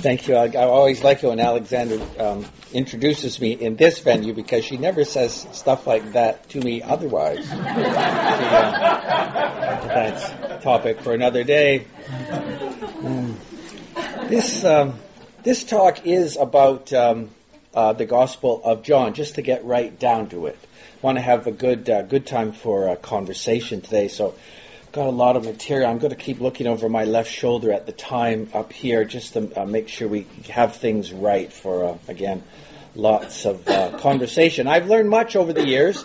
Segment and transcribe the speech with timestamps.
[0.00, 0.36] Thank you.
[0.36, 4.76] I, I, always like it when Alexandra um, introduces me in this venue because she
[4.76, 7.48] never says stuff like that to me otherwise.
[9.88, 11.84] that's topic for another day.
[13.02, 13.36] Um,
[14.28, 14.94] this um,
[15.42, 17.30] this talk is about um,
[17.74, 20.58] uh, the Gospel of John, just to get right down to it.
[21.02, 24.36] Want to have a good uh, good time for a conversation today, so
[24.98, 25.88] got a lot of material.
[25.88, 29.34] I'm going to keep looking over my left shoulder at the time up here just
[29.34, 32.42] to uh, make sure we have things right for, uh, again,
[32.96, 34.66] lots of uh, conversation.
[34.66, 36.04] I've learned much over the years.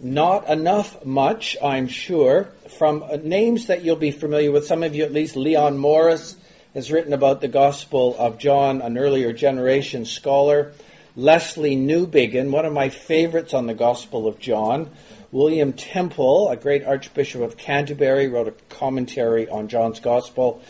[0.00, 2.48] Not enough much, I'm sure,
[2.78, 4.66] from uh, names that you'll be familiar with.
[4.66, 6.34] Some of you, at least, Leon Morris
[6.74, 10.72] has written about the Gospel of John, an earlier generation scholar.
[11.16, 14.90] Lesslie Newbigin, one of my favorites on the Gospel of John.
[15.32, 20.60] William Temple, a great Archbishop of Canterbury, wrote a commentary on John's Gospel.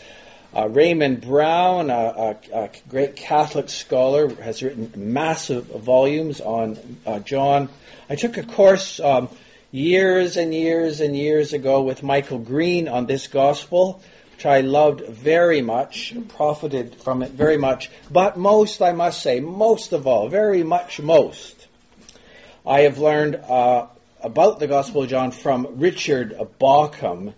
[0.55, 7.19] Uh, Raymond Brown, a, a, a, great Catholic scholar, has written massive volumes on uh,
[7.19, 7.67] John.
[8.09, 9.27] I took a course um,
[9.71, 14.01] years and years and years ago with Michael Green on this Gospel,
[14.37, 17.89] which I loved very much, profited from it very much.
[18.09, 21.67] But most, I must say, most of all, very much most,
[22.65, 23.87] I have learned uh,
[24.23, 27.33] about the Gospel of John from Richard Bauckham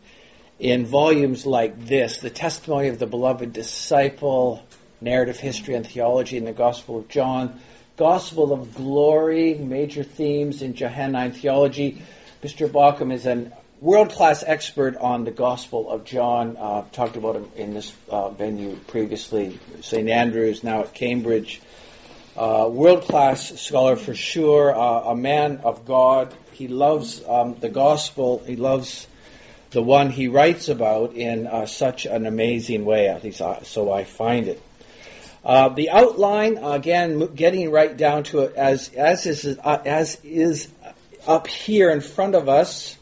[0.60, 4.64] in volumes like this The Testimony of the Beloved Disciple,
[5.02, 7.60] Narrative History and Theology in the Gospel of John,
[7.98, 12.04] Gospel of Glory, Major Themes in Johannine Theology.
[12.44, 12.70] Mr.
[12.70, 16.56] Bauckham is a world class expert on the Gospel of John.
[16.56, 20.08] Uh, talked about him in this uh, venue previously, St.
[20.08, 21.62] Andrews, now at Cambridge.
[22.38, 27.68] Uh, world class scholar for sure, uh, a man of God, he loves um, the
[27.68, 28.42] gospel.
[28.46, 29.08] He loves
[29.72, 33.10] the one he writes about in uh, such an amazing way.
[33.10, 34.62] At least I, so I find it.
[35.44, 40.70] Uh, the outline again, getting right down to it, as as is uh, as is
[41.28, 42.98] up here in front of us.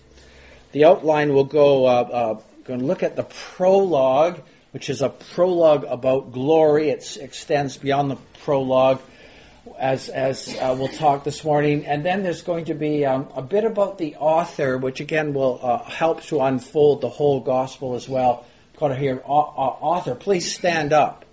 [0.71, 1.85] The outline will go.
[1.85, 6.89] Uh, uh, going to look at the prologue, which is a prologue about glory.
[6.89, 9.01] It extends beyond the prologue
[9.77, 11.85] as, as uh, we'll talk this morning.
[11.85, 15.59] And then there's going to be um, a bit about the author, which again will
[15.61, 18.45] uh, help to unfold the whole gospel as well.
[18.77, 20.15] Got to hear author.
[20.15, 21.25] Please stand up.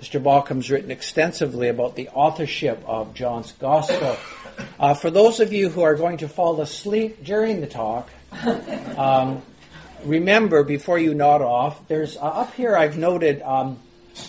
[0.00, 0.22] Mr.
[0.22, 4.16] Bauckham's written extensively about the authorship of John's gospel.
[4.78, 8.10] Uh, for those of you who are going to fall asleep during the talk,
[8.96, 9.40] um,
[10.04, 13.40] remember before you nod off, there's uh, up here I've noted.
[13.40, 13.78] Um,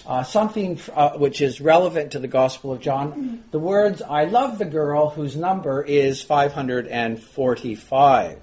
[0.05, 3.43] uh, something uh, which is relevant to the Gospel of John.
[3.51, 8.39] The words, I love the girl whose number is 545.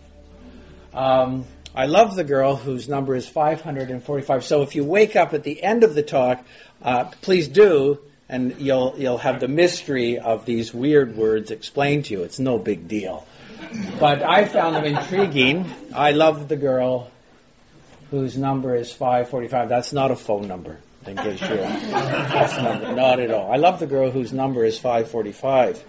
[0.95, 1.45] Um,
[1.75, 4.45] I love the girl whose number is 545.
[4.45, 6.45] So if you wake up at the end of the talk,
[6.83, 7.99] uh, please do,
[8.29, 12.23] and you'll, you'll have the mystery of these weird words explained to you.
[12.25, 13.27] It's no big deal.
[13.99, 15.71] But I found them intriguing.
[15.95, 17.11] I love the girl
[18.11, 19.71] whose number is 545.
[19.71, 23.51] That's not a phone number that's not, not at all.
[23.51, 25.83] I love the girl whose number is 545.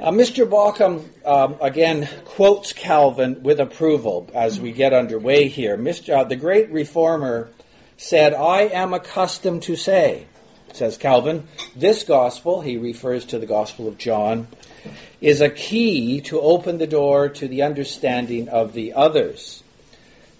[0.00, 0.48] Uh, Mr.
[0.48, 5.76] Bauckham um, again quotes Calvin with approval as we get underway here.
[5.76, 6.18] Mr.
[6.18, 7.50] Uh, the great reformer
[7.98, 10.24] said, "I am accustomed to say,"
[10.72, 11.46] says Calvin,
[11.76, 14.48] "this gospel." He refers to the Gospel of John.
[15.20, 19.62] Is a key to open the door to the understanding of the others.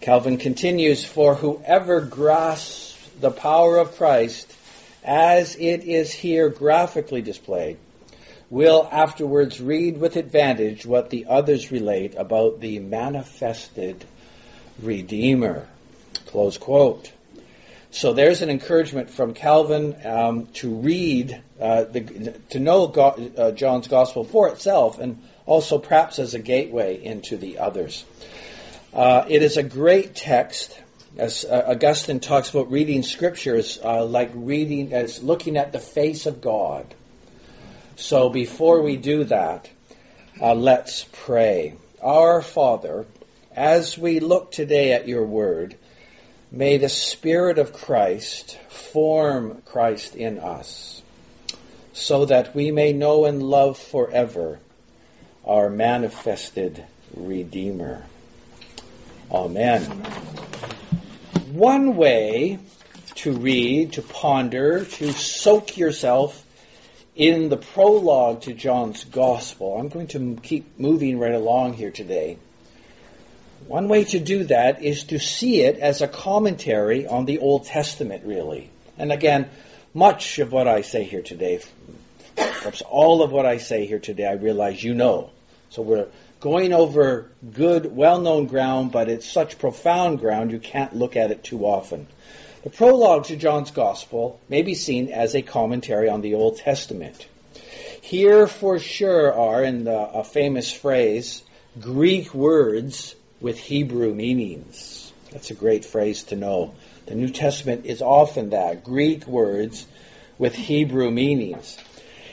[0.01, 2.90] Calvin continues, For whoever grasps
[3.21, 4.53] the power of Christ
[5.05, 7.79] as it is here graphically displayed,
[8.51, 14.05] will afterwards read with advantage what the others relate about the manifested
[14.83, 15.67] Redeemer.
[16.27, 17.13] Close quote.
[17.93, 23.89] So there's an encouragement from Calvin um, to read, uh, the, to know uh, John's
[23.89, 28.05] Gospel for itself, and also perhaps as a gateway into the others.
[28.93, 30.79] Uh, it is a great text
[31.17, 36.27] as uh, Augustine talks about reading scriptures uh, like reading as looking at the face
[36.27, 36.87] of God.
[37.97, 39.69] So before we do that,
[40.41, 41.75] uh, let's pray.
[42.03, 43.07] Our Father,
[43.55, 45.77] as we look today at your word,
[46.51, 51.03] may the Spirit of Christ form Christ in us,
[51.93, 54.59] so that we may know and love forever
[55.45, 56.83] our manifested
[57.15, 58.05] Redeemer.
[59.31, 60.03] Amen
[61.53, 62.59] one way
[63.17, 66.45] to read, to ponder, to soak yourself
[67.17, 69.77] in the prologue to John's Gospel.
[69.77, 72.39] I'm going to keep moving right along here today.
[73.67, 77.67] One way to do that is to see it as a commentary on the Old
[77.67, 78.71] Testament, really.
[78.97, 79.51] And again,
[79.93, 81.61] much of what I say here today,
[82.37, 85.31] perhaps all of what I say here today, I realize you know.
[85.69, 86.07] So we're
[86.41, 91.45] going over good, well-known ground, but it's such profound ground you can't look at it
[91.45, 92.07] too often.
[92.65, 97.27] The prologue to John's Gospel may be seen as a commentary on the Old Testament.
[98.01, 101.43] Here for sure are, in the, a famous phrase,
[101.79, 105.13] Greek words with Hebrew meanings.
[105.31, 106.75] That's a great phrase to know.
[107.07, 109.87] The New Testament is often that Greek words
[110.39, 111.79] with Hebrew meanings.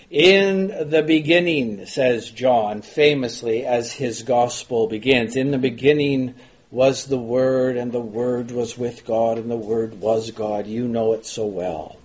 [0.10, 6.36] In the beginning, says John famously as his gospel begins, in the beginning
[6.72, 10.66] was the Word, and the Word was with God, and the Word was God.
[10.66, 11.98] You know it so well.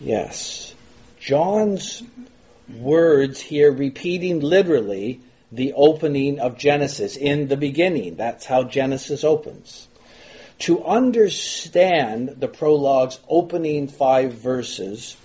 [0.00, 0.74] Yes.
[1.20, 2.02] John's
[2.68, 5.20] words here repeating literally
[5.52, 8.16] the opening of Genesis in the beginning.
[8.16, 9.86] That's how Genesis opens.
[10.60, 15.16] To understand the prologue's opening five verses,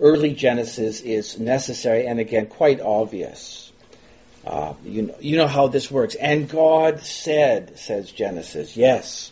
[0.00, 3.70] early Genesis is necessary and again quite obvious.
[4.44, 6.14] Uh, you, know, you know how this works.
[6.14, 8.76] And God said, says Genesis.
[8.76, 9.30] Yes.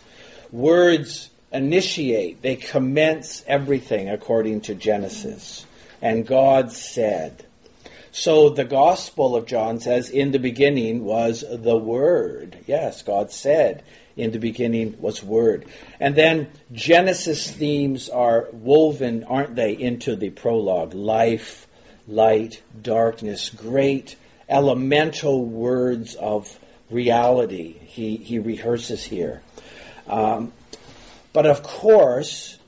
[0.52, 5.64] Words initiate, they commence everything according to Genesis.
[6.02, 7.44] And God said.
[8.12, 12.58] So the Gospel of John says, in the beginning was the Word.
[12.66, 13.82] Yes, God said,
[14.18, 15.64] in the beginning was Word.
[16.00, 20.92] And then Genesis themes are woven, aren't they, into the prologue?
[20.92, 21.66] Life,
[22.06, 24.16] light, darkness, great
[24.48, 26.58] elemental words of
[26.90, 29.42] reality he, he rehearses here.
[30.06, 30.52] Um,
[31.32, 32.58] but of course,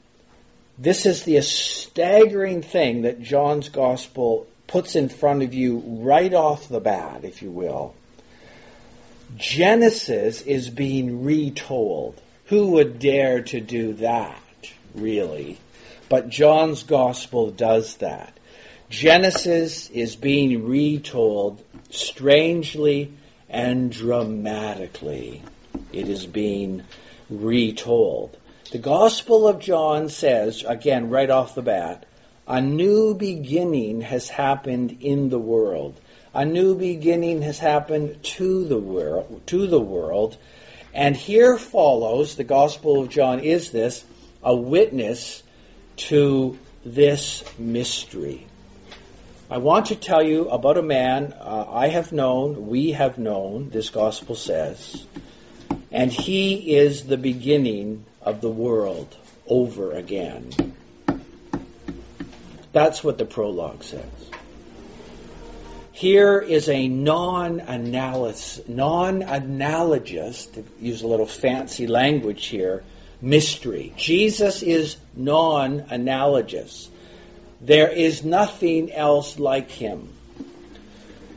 [0.79, 6.69] this is the staggering thing that John's Gospel puts in front of you right off
[6.69, 7.95] the bat, if you will.
[9.37, 12.21] Genesis is being retold.
[12.47, 14.43] Who would dare to do that,
[14.95, 15.59] really?
[16.09, 18.37] But John's gospel does that.
[18.89, 23.13] Genesis is being retold strangely
[23.49, 25.43] and dramatically.
[25.93, 26.83] It is being
[27.29, 28.37] retold.
[28.73, 32.07] The Gospel of John says, again, right off the bat,
[32.47, 36.01] a new beginning has happened in the world.
[36.33, 40.37] A new beginning has happened to the world, to the world.
[40.95, 44.05] And here follows, the Gospel of John is this,
[44.43, 45.43] a witness
[45.97, 48.47] to this mystery.
[49.51, 53.71] I want to tell you about a man uh, I have known, we have known,
[53.71, 55.05] this Gospel says,
[55.91, 59.17] and he is the beginning of the world
[59.49, 60.53] over again.
[62.73, 64.31] That's what the prologue says.
[66.01, 72.83] Here is a non-analogous, non-analogous, to use a little fancy language here,
[73.21, 73.93] mystery.
[73.99, 76.89] Jesus is non-analogous.
[77.61, 80.09] There is nothing else like him.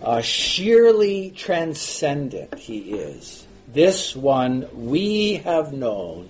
[0.01, 3.45] Uh, sheerly transcendent he is.
[3.68, 6.30] This one we have known,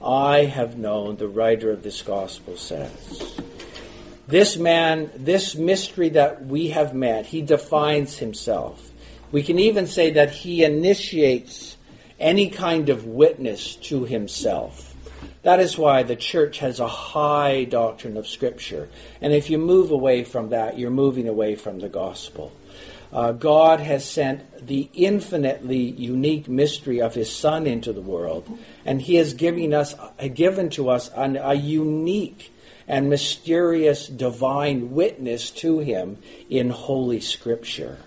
[0.00, 3.34] I have known, the writer of this gospel says.
[4.26, 8.90] This man, this mystery that we have met, he defines himself.
[9.30, 11.76] We can even say that he initiates
[12.18, 14.94] any kind of witness to himself.
[15.42, 18.88] That is why the church has a high doctrine of Scripture.
[19.20, 22.50] And if you move away from that, you're moving away from the gospel.
[23.12, 28.48] Uh, God has sent the infinitely unique mystery of His Son into the world,
[28.86, 29.94] and He has given us,
[30.32, 32.50] given to us an, a unique
[32.86, 36.18] and mysterious divine witness to him
[36.50, 37.98] in Holy Scripture.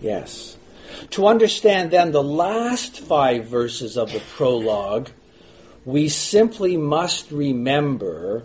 [0.00, 0.56] Yes.
[1.10, 5.10] To understand then the last five verses of the prologue,
[5.84, 8.44] we simply must remember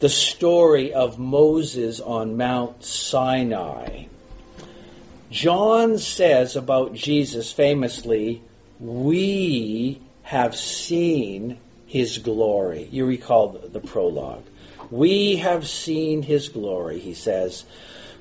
[0.00, 4.04] the story of Moses on Mount Sinai.
[5.30, 8.42] John says about Jesus famously,
[8.80, 11.58] We have seen
[11.92, 12.88] his glory.
[12.90, 14.44] You recall the prologue.
[14.90, 17.66] We have seen his glory, he says,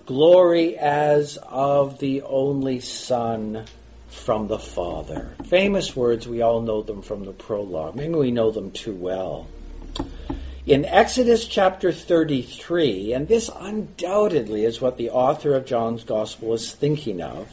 [0.05, 3.63] glory as of the only Son
[4.09, 5.33] from the Father.
[5.45, 7.95] Famous words, we all know them from the prologue.
[7.95, 9.47] Maybe we know them too well.
[10.65, 16.69] In Exodus chapter 33, and this undoubtedly is what the author of John's Gospel is
[16.69, 17.47] thinking of,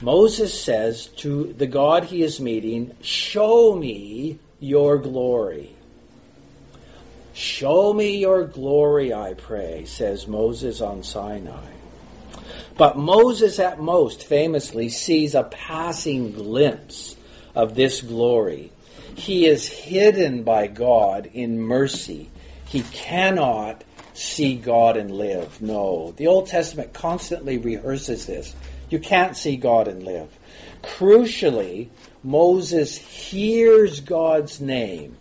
[0.00, 5.74] Moses says to the God he is meeting, Show me your glory.
[7.34, 11.66] Show me your glory, I pray, says Moses on Sinai.
[12.76, 17.16] But Moses, at most, famously sees a passing glimpse
[17.54, 18.70] of this glory.
[19.14, 22.30] He is hidden by God in mercy.
[22.66, 23.82] He cannot
[24.12, 25.62] see God and live.
[25.62, 26.12] No.
[26.16, 28.54] The Old Testament constantly rehearses this.
[28.90, 30.28] You can't see God and live.
[30.82, 31.88] Crucially,
[32.26, 35.16] Moses hears God's name,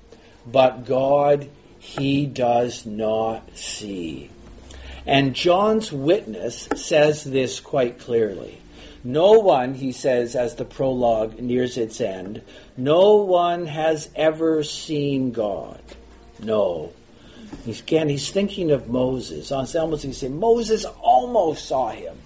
[0.48, 1.48] but God
[1.78, 4.32] he does not see.
[5.06, 8.58] And John's witness says this quite clearly.
[9.04, 12.42] No one, he says as the prologue nears its end,
[12.76, 15.80] no one has ever seen God.
[16.40, 16.92] No.
[17.66, 19.52] He's, again, he's thinking of Moses.
[19.52, 22.18] On almost he say Moses almost saw him,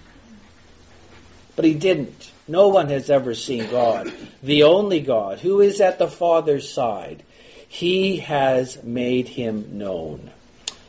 [1.54, 2.32] but he didn't.
[2.50, 7.22] No one has ever seen God, the only God, who is at the Father's side.
[7.68, 10.32] He has made him known.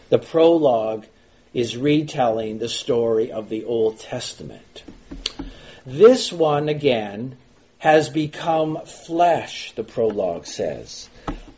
[0.10, 1.06] The prologue
[1.53, 4.84] is retelling the story of the Old Testament.
[5.86, 7.38] This one, again,
[7.77, 11.10] has become flesh, the prologue says.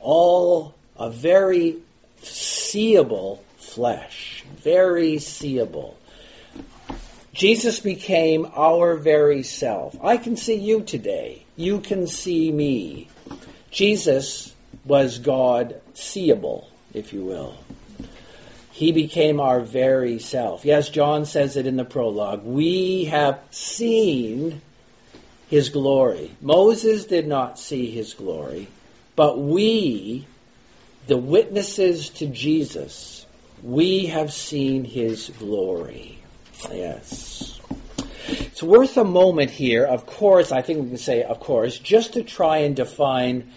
[0.01, 1.77] All a very
[2.23, 4.43] seeable flesh.
[4.57, 5.95] Very seeable.
[7.33, 9.97] Jesus became our very self.
[10.03, 11.43] I can see you today.
[11.55, 13.09] You can see me.
[13.71, 14.53] Jesus
[14.85, 17.55] was God seeable, if you will.
[18.71, 20.63] He became our very self.
[20.63, 22.43] Yes, John says it in the prologue.
[22.43, 24.61] We have seen
[25.49, 26.31] his glory.
[26.41, 28.67] Moses did not see his glory,
[29.15, 30.25] but we,
[31.07, 33.25] the witnesses to Jesus,
[33.63, 36.22] we have seen his glory.
[36.71, 37.59] Yes.
[38.27, 42.13] It's worth a moment here, of course, I think we can say, of course, just
[42.13, 43.51] to try and define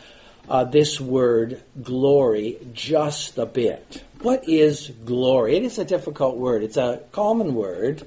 [0.49, 4.03] uh, this word glory just a bit.
[4.23, 5.57] What is glory?
[5.57, 6.63] It is a difficult word.
[6.63, 8.03] It's a common word.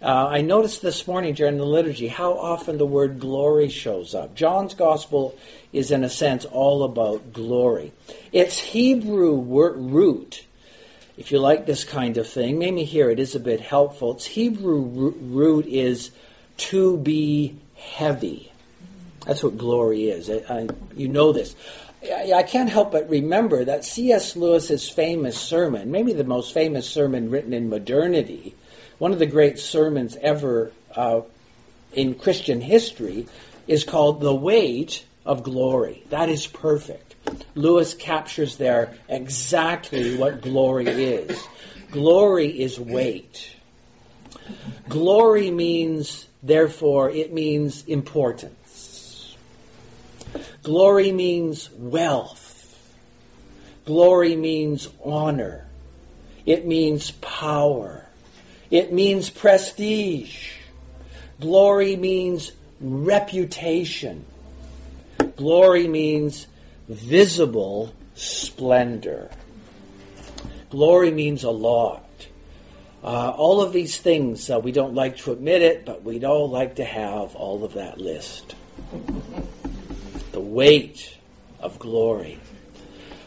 [0.00, 4.34] Uh, I noticed this morning during the liturgy how often the word glory shows up.
[4.34, 5.36] John's gospel
[5.72, 7.92] is, in a sense, all about glory.
[8.32, 10.44] Its Hebrew root,
[11.18, 14.12] if you like this kind of thing, maybe here it is a bit helpful.
[14.12, 16.12] Its Hebrew root is
[16.58, 18.52] to be heavy.
[19.26, 20.30] That's what glory is.
[20.30, 21.56] I, I, you know this.
[22.04, 24.36] I, I can't help but remember that C.S.
[24.36, 28.54] Lewis's famous sermon, maybe the most famous sermon written in modernity,
[28.98, 31.22] one of the great sermons ever uh,
[31.92, 33.26] in Christian history,
[33.66, 36.02] is called The Weight of Glory.
[36.08, 37.14] That is perfect.
[37.54, 41.38] Lewis captures there exactly what glory is.
[41.90, 43.54] Glory is weight.
[44.88, 49.36] Glory means, therefore, it means importance.
[50.62, 52.44] Glory means wealth.
[53.84, 55.66] Glory means honor.
[56.46, 58.06] It means power.
[58.70, 60.52] It means prestige.
[61.38, 64.24] Glory means reputation.
[65.38, 66.48] Glory means
[66.88, 69.30] visible splendor.
[70.68, 72.04] Glory means a lot.
[73.04, 76.50] Uh, all of these things, uh, we don't like to admit it, but we'd all
[76.50, 78.56] like to have all of that list
[80.32, 81.16] the weight
[81.60, 82.40] of glory.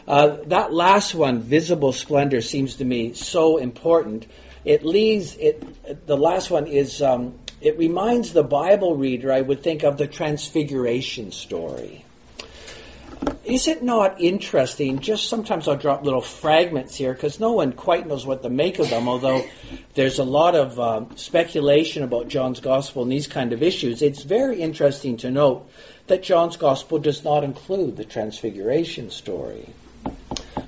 [0.06, 4.26] Uh, that last one, visible splendor, seems to me so important.
[4.66, 6.06] It leads it.
[6.06, 7.00] The last one is.
[7.00, 12.01] Um, it reminds the Bible reader, I would think, of the Transfiguration story.
[13.44, 15.00] Is it not interesting?
[15.00, 18.78] Just sometimes I'll drop little fragments here because no one quite knows what to make
[18.78, 19.08] of them.
[19.08, 19.44] Although
[19.94, 24.22] there's a lot of uh, speculation about John's gospel and these kind of issues, it's
[24.22, 25.68] very interesting to note
[26.06, 29.68] that John's gospel does not include the transfiguration story.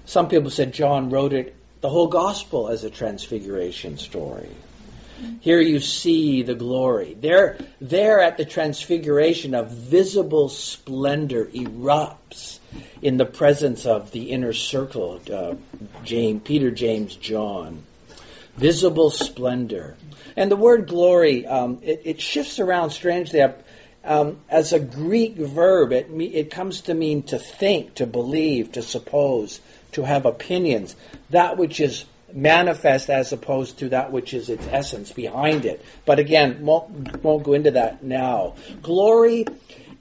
[0.04, 4.50] Some people said John wrote it, the whole gospel, as a transfiguration story.
[5.40, 7.16] Here you see the glory.
[7.18, 12.58] There, there at the transfiguration, a visible splendor erupts
[13.02, 15.54] in the presence of the inner circle, uh,
[16.04, 17.82] James, Peter, James, John.
[18.56, 19.96] Visible splendor.
[20.36, 23.44] And the word glory, um, it, it, shifts around strangely.
[24.04, 28.82] Um, as a Greek verb, it, it comes to mean to think, to believe, to
[28.82, 29.60] suppose,
[29.92, 30.94] to have opinions.
[31.30, 35.84] That which is manifest as opposed to that which is its essence behind it.
[36.04, 38.54] But again, won't, won't go into that now.
[38.82, 39.46] Glory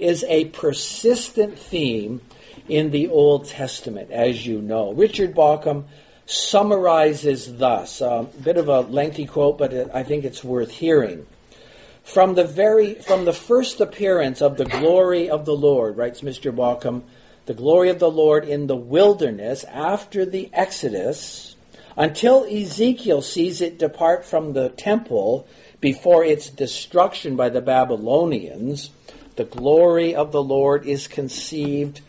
[0.04, 2.20] is a persistent theme
[2.68, 4.92] in the Old Testament, as you know.
[4.92, 5.86] Richard Bauckham
[6.26, 11.26] summarizes thus a bit of a lengthy quote, but I think it's worth hearing.
[12.04, 16.54] From the very from the first appearance of the glory of the Lord, writes Mr.
[16.54, 17.04] Bauckham,
[17.46, 21.56] the glory of the Lord in the wilderness after the Exodus,
[21.96, 25.48] until Ezekiel sees it depart from the temple
[25.80, 28.90] before its destruction by the Babylonians,
[29.36, 32.02] the glory of the Lord is conceived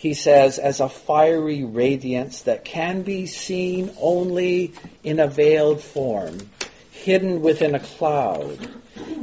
[0.00, 4.72] he says, as a fiery radiance that can be seen only
[5.04, 6.48] in a veiled form,
[6.90, 8.66] hidden within a cloud.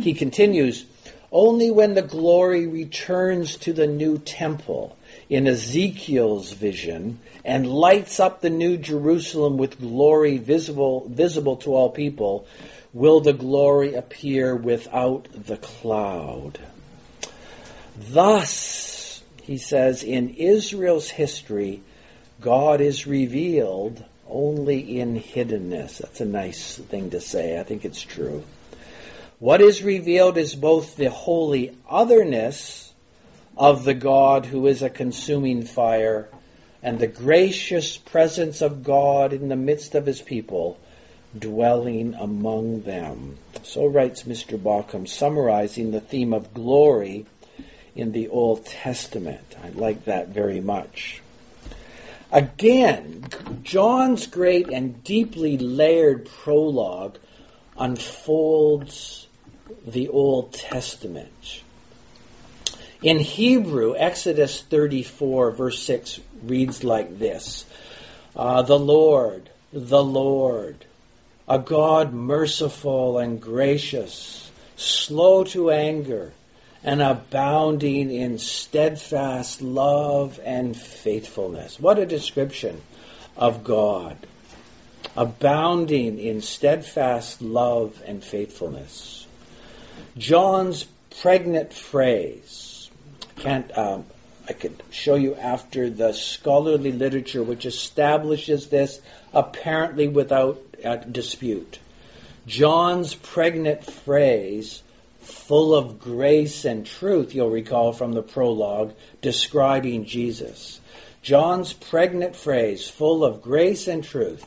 [0.01, 0.85] He continues,
[1.31, 4.95] only when the glory returns to the new temple
[5.31, 11.89] in Ezekiel's vision and lights up the new Jerusalem with glory visible, visible to all
[11.89, 12.45] people
[12.93, 16.59] will the glory appear without the cloud.
[17.97, 21.81] Thus, he says, in Israel's history,
[22.39, 25.97] God is revealed only in hiddenness.
[25.97, 27.59] That's a nice thing to say.
[27.59, 28.43] I think it's true.
[29.39, 32.93] What is revealed is both the holy otherness
[33.55, 36.29] of the God who is a consuming fire
[36.83, 40.79] and the gracious presence of God in the midst of his people,
[41.37, 43.37] dwelling among them.
[43.63, 44.57] So writes Mr.
[44.59, 47.25] Bauckham, summarizing the theme of glory
[47.97, 49.55] in the Old Testament.
[49.63, 51.21] I like that very much.
[52.31, 53.25] Again,
[53.63, 57.17] John's great and deeply layered prologue
[57.77, 59.27] unfolds
[59.85, 61.63] the Old Testament.
[63.01, 67.65] In Hebrew, Exodus 34, verse 6 reads like this
[68.35, 70.85] uh, The Lord, the Lord,
[71.47, 76.33] a God merciful and gracious, slow to anger
[76.87, 81.77] and abounding in steadfast love and faithfulness.
[81.77, 82.81] What a description
[83.35, 84.15] of God.
[85.17, 89.27] Abounding in steadfast love and faithfulness.
[90.17, 90.85] John's
[91.19, 92.89] pregnant phrase.
[93.35, 93.77] Can't.
[93.77, 94.05] Um,
[94.47, 99.01] I could show you after the scholarly literature which establishes this
[99.33, 101.79] apparently without uh, dispute.
[102.47, 104.81] John's pregnant phrase
[105.27, 110.79] full of grace and truth, you'll recall from the prologue describing Jesus.
[111.21, 114.45] John's pregnant phrase, full of grace and truth,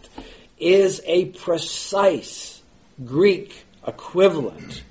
[0.59, 2.61] is a precise
[3.05, 3.55] Greek
[3.87, 4.83] equivalent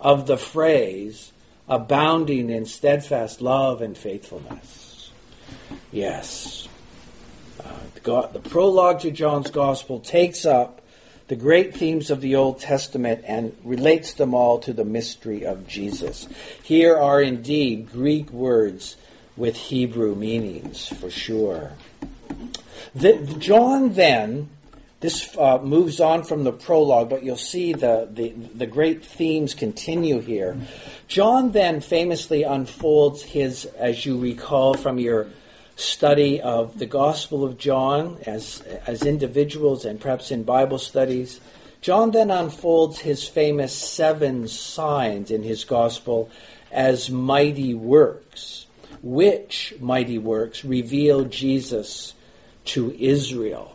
[0.00, 1.30] of the phrase
[1.68, 5.10] abounding in steadfast love and faithfulness.
[5.92, 6.68] Yes.
[7.62, 7.64] Uh,
[8.02, 10.79] God, the prologue to John's Gospel takes up
[11.30, 15.68] the great themes of the Old Testament and relates them all to the mystery of
[15.68, 16.26] Jesus.
[16.64, 18.96] Here are indeed Greek words
[19.36, 21.70] with Hebrew meanings, for sure.
[22.96, 24.48] The, John then,
[24.98, 29.54] this uh, moves on from the prologue, but you'll see the, the, the great themes
[29.54, 30.56] continue here.
[31.06, 35.28] John then famously unfolds his, as you recall from your
[35.80, 41.40] study of the Gospel of John as, as individuals and perhaps in Bible studies,
[41.80, 46.30] John then unfolds his famous seven signs in his Gospel
[46.70, 48.66] as mighty works,
[49.02, 52.14] which mighty works reveal Jesus
[52.66, 53.74] to Israel.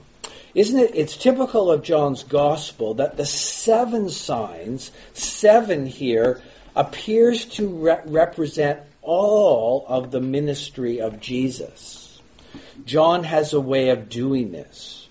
[0.53, 0.95] Isn't it?
[0.95, 6.41] It's typical of John's Gospel that the seven signs, seven here,
[6.75, 12.21] appears to re- represent all of the ministry of Jesus.
[12.85, 15.07] John has a way of doing this.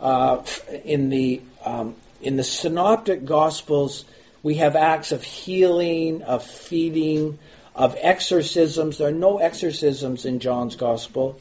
[0.00, 0.42] Uh,
[0.84, 4.04] in the um, in the synoptic gospels,
[4.42, 7.38] we have acts of healing, of feeding,
[7.74, 8.98] of exorcisms.
[8.98, 11.38] There are no exorcisms in John's gospel.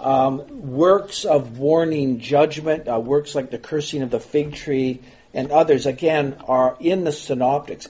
[0.00, 5.00] Um, works of warning judgment, uh, works like the cursing of the fig tree,
[5.32, 7.88] and others again are in the synoptics.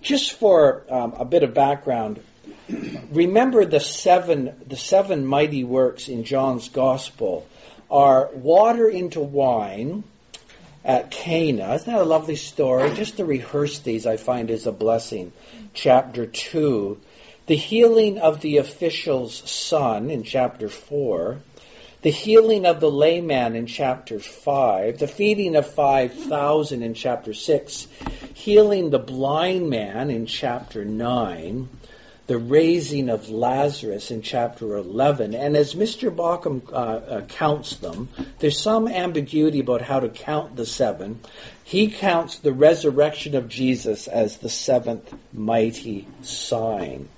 [0.00, 2.20] Just for um, a bit of background,
[3.10, 7.46] remember the seven the seven mighty works in John's gospel
[7.90, 10.04] are water into wine
[10.84, 11.74] at Cana.
[11.74, 12.94] Isn't that a lovely story?
[12.94, 15.32] Just to rehearse these, I find is a blessing.
[15.74, 16.98] Chapter two,
[17.46, 21.38] the healing of the official's son in chapter four.
[22.02, 27.86] The healing of the layman in chapter 5, the feeding of 5,000 in chapter 6,
[28.34, 31.68] healing the blind man in chapter 9,
[32.32, 35.34] the raising of Lazarus in chapter 11.
[35.34, 36.10] And as Mr.
[36.10, 41.20] Bauckham uh, uh, counts them, there's some ambiguity about how to count the seven.
[41.62, 47.10] He counts the resurrection of Jesus as the seventh mighty sign.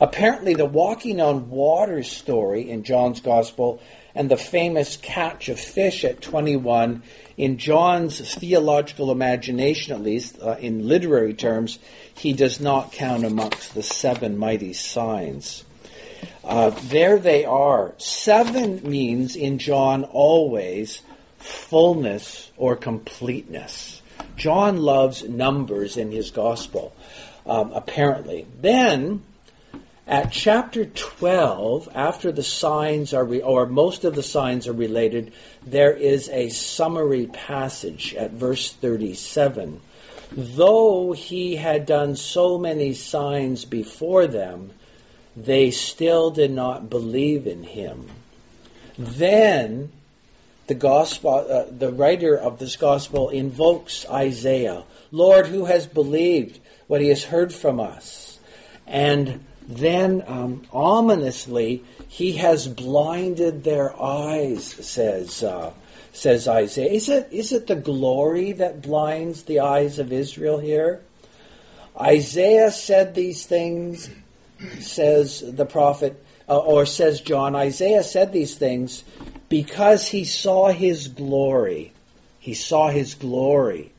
[0.00, 3.82] Apparently, the walking on water story in John's Gospel
[4.14, 7.02] and the famous catch of fish at 21
[7.36, 11.78] in John's theological imagination, at least uh, in literary terms,
[12.18, 15.64] he does not count amongst the seven mighty signs.
[16.42, 17.92] Uh, there they are.
[17.98, 21.02] Seven means in John always
[21.38, 24.00] fullness or completeness.
[24.36, 26.94] John loves numbers in his gospel,
[27.46, 28.46] um, apparently.
[28.60, 29.22] Then,
[30.08, 35.32] At chapter 12, after the signs are, re- or most of the signs are related,
[35.66, 39.80] there is a summary passage at verse 37.
[40.32, 44.72] Though he had done so many signs before them,
[45.36, 48.08] they still did not believe in him.
[48.98, 49.92] Then
[50.66, 57.00] the gospel, uh, the writer of this gospel invokes Isaiah, Lord, who has believed what
[57.00, 58.38] he has heard from us?
[58.86, 65.72] And then, um, ominously, he has blinded their eyes, says uh,
[66.16, 66.90] says Isaiah.
[66.90, 71.02] Is it is it the glory that blinds the eyes of Israel here?
[71.98, 74.10] Isaiah said these things,
[74.80, 77.54] says the prophet, uh, or says John.
[77.54, 79.04] Isaiah said these things
[79.48, 81.92] because he saw his glory.
[82.40, 83.92] He saw his glory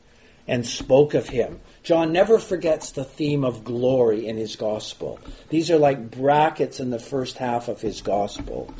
[0.46, 1.60] and spoke of him.
[1.82, 5.20] John never forgets the theme of glory in his gospel.
[5.48, 8.72] These are like brackets in the first half of his gospel.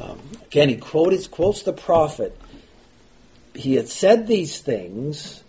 [0.00, 2.38] Um, again, he quotes, quotes the prophet.
[3.54, 5.42] He had said these things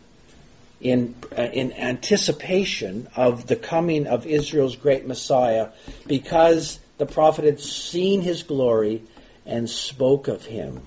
[0.79, 5.69] in, uh, in anticipation of the coming of Israel's great Messiah
[6.07, 9.03] because the prophet had seen his glory
[9.45, 10.81] and spoke of him.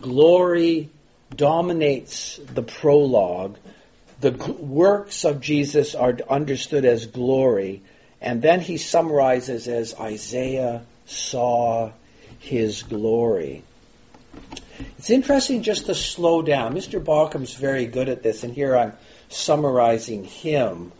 [0.00, 0.90] Glory
[1.36, 3.56] dominates the prologue
[4.24, 7.82] the works of Jesus are understood as glory,
[8.22, 11.92] and then he summarizes as Isaiah saw
[12.38, 13.64] his glory.
[14.98, 16.74] It's interesting just to slow down.
[16.74, 17.02] Mr.
[17.02, 18.92] Bauckham's very good at this, and here I'm
[19.28, 20.92] summarizing him.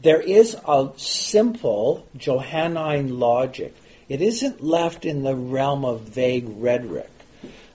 [0.00, 3.74] There is a simple Johannine logic.
[4.08, 7.10] It isn't left in the realm of vague rhetoric.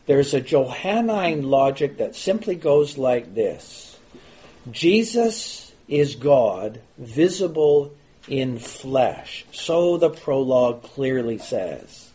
[0.05, 3.97] There's a Johannine logic that simply goes like this
[4.71, 7.93] Jesus is God, visible
[8.27, 9.45] in flesh.
[9.51, 12.09] So the prologue clearly says.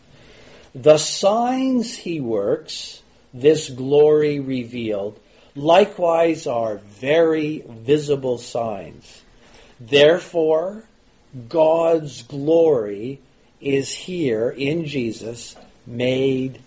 [0.75, 3.01] The signs he works,
[3.35, 5.19] this glory revealed,
[5.57, 9.23] likewise are very visible signs.
[9.81, 10.85] Therefore,
[11.49, 13.21] God's glory
[13.61, 16.61] is here in Jesus made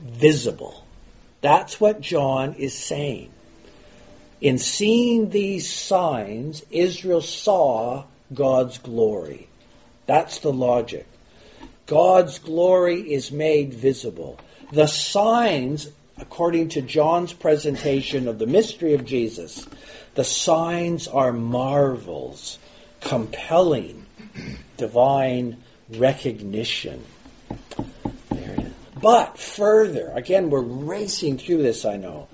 [0.00, 0.84] visible.
[1.40, 3.30] That's what John is saying.
[4.40, 9.48] In seeing these signs, Israel saw God's glory.
[10.06, 11.06] That's the logic.
[11.86, 14.38] God's glory is made visible.
[14.72, 15.88] The signs,
[16.20, 19.66] according to John's presentation of the mystery of Jesus,
[20.14, 22.58] the signs are marvels,
[23.00, 24.04] compelling
[24.76, 25.56] divine
[25.90, 27.04] recognition.
[29.00, 32.28] But further, again, we're racing through this, I know.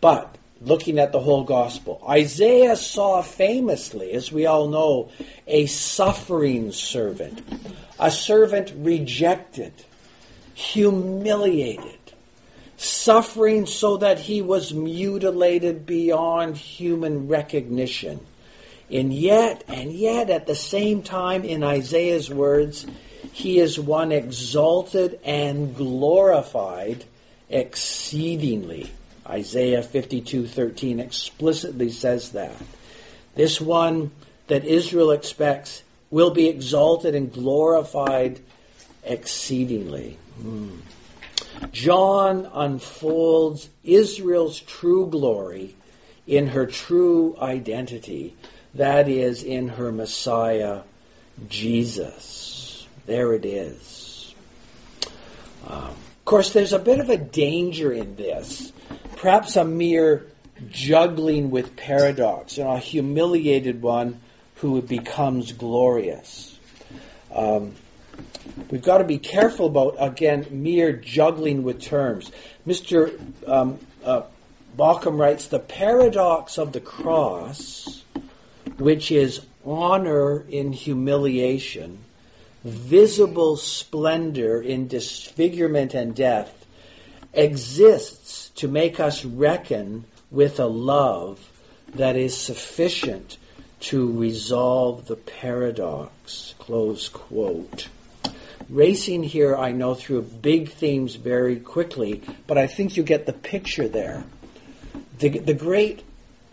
[0.00, 2.02] But looking at the whole gospel.
[2.08, 5.10] Isaiah saw famously, as we all know,
[5.46, 7.42] a suffering servant,
[7.98, 9.72] a servant rejected,
[10.54, 11.98] humiliated,
[12.80, 18.18] suffering so that he was mutilated beyond human recognition.
[18.90, 22.86] And yet, and yet, at the same time, in Isaiah's words,
[23.32, 27.04] he is one exalted and glorified
[27.50, 28.90] exceedingly.
[29.26, 32.56] Isaiah 52:13 explicitly says that.
[33.34, 34.10] This one
[34.46, 38.40] that Israel expects will be exalted and glorified
[39.04, 40.16] exceedingly.
[40.42, 40.78] Mm.
[41.72, 45.74] John unfolds Israel's true glory
[46.26, 48.36] in her true identity,
[48.74, 50.82] that is, in her Messiah,
[51.48, 52.86] Jesus.
[53.06, 54.34] There it is.
[55.66, 58.72] Um, of course, there's a bit of a danger in this
[59.20, 60.26] perhaps a mere
[60.70, 64.18] juggling with paradox, you know, a humiliated one
[64.56, 66.58] who becomes glorious.
[67.34, 67.74] Um,
[68.70, 72.30] we've got to be careful about, again, mere juggling with terms.
[72.66, 73.18] Mr.
[73.46, 74.22] Um, uh,
[74.76, 78.02] Bauckham writes The paradox of the cross,
[78.78, 81.98] which is honor in humiliation,
[82.64, 86.54] visible splendor in disfigurement and death,
[87.32, 91.38] exists to make us reckon with a love
[91.94, 93.36] that is sufficient
[93.80, 96.54] to resolve the paradox.
[96.58, 97.88] Close quote.
[98.70, 103.32] Racing here, I know through big themes very quickly, but I think you get the
[103.32, 104.22] picture there.
[105.18, 106.04] The, the great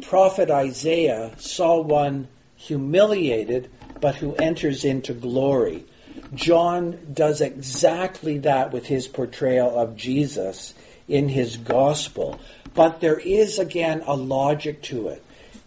[0.01, 3.69] prophet Isaiah saw one humiliated,
[4.01, 5.85] but who enters into glory.
[6.33, 10.73] John does exactly that with his portrayal of Jesus
[11.07, 12.39] in his gospel.
[12.73, 15.23] But there is, again, a logic to it.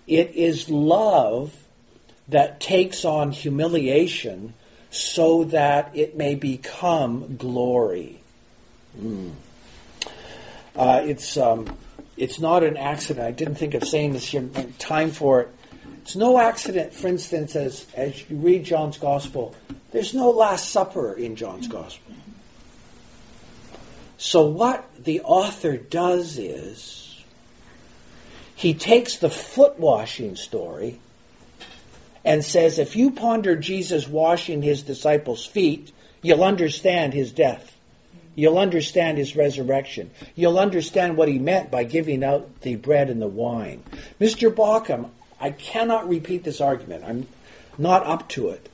[0.09, 1.53] It is love
[2.29, 4.53] that takes on humiliation
[4.91, 8.21] so that it may become glory.
[8.99, 9.33] Mm.
[10.75, 11.77] Uh, it's um,
[12.17, 13.27] it's not an accident.
[13.27, 14.49] I didn't think of saying this here.
[14.79, 15.49] Time for it.
[16.03, 19.55] It's no accident, for instance, as, as you read John's Gospel,
[19.93, 22.15] there's no Last Supper in John's Gospel.
[24.19, 27.23] So, what the author does is
[28.55, 30.99] he takes the foot washing story
[32.25, 37.77] and says if you ponder Jesus washing his disciples' feet, you'll understand his death.
[38.35, 40.11] You'll understand his resurrection.
[40.35, 43.83] You'll understand what he meant by giving out the bread and the wine.
[44.21, 44.55] Mr.
[44.55, 47.05] Bauckham, I cannot repeat this argument.
[47.05, 47.27] I'm
[47.77, 48.69] not up to it.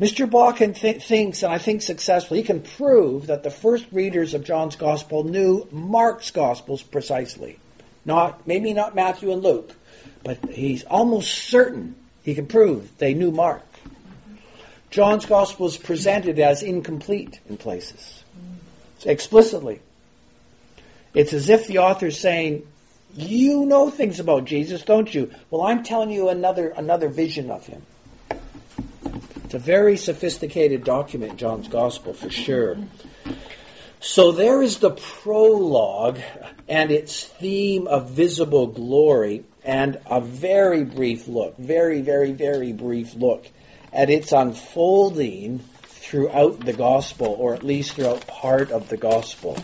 [0.00, 0.28] Mr.
[0.28, 4.44] Bauckham th- thinks, and I think successfully, he can prove that the first readers of
[4.44, 7.58] John's Gospel knew Mark's Gospels precisely.
[8.06, 9.74] Not maybe not Matthew and Luke,
[10.24, 13.62] but he's almost certain he can prove they knew Mark.
[14.90, 18.24] John's Gospel is presented as incomplete in places
[19.04, 19.80] explicitly.
[21.14, 22.66] It's as if the author is saying,
[23.16, 25.30] "You know things about Jesus, don't you?
[25.50, 27.82] Well, I'm telling you another another vision of him."
[29.44, 32.76] It's a very sophisticated document, John's Gospel, for sure.
[34.00, 36.18] So there is the prologue
[36.68, 43.14] and its theme of visible glory, and a very brief look, very, very, very brief
[43.14, 43.46] look
[43.92, 49.56] at its unfolding throughout the gospel, or at least throughout part of the gospel.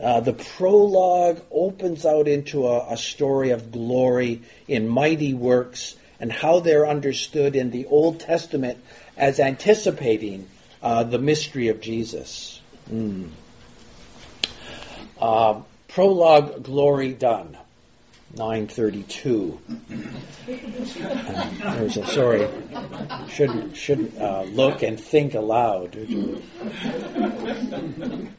[0.00, 6.32] Uh, the prologue opens out into a, a, story of glory in mighty works and
[6.32, 8.78] how they're understood in the Old Testament
[9.14, 10.48] as anticipating
[10.82, 12.62] uh, the mystery of Jesus.
[12.90, 13.28] Mm.
[15.20, 17.58] Uh, prologue, glory done.
[18.36, 19.58] 932.
[20.46, 22.48] There's a, sorry,
[23.28, 25.92] should should uh, look and think aloud.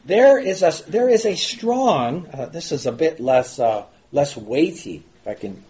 [0.04, 2.28] There is a there is a strong.
[2.32, 5.02] Uh, this is a bit less uh, less weighty.
[5.22, 5.62] If I can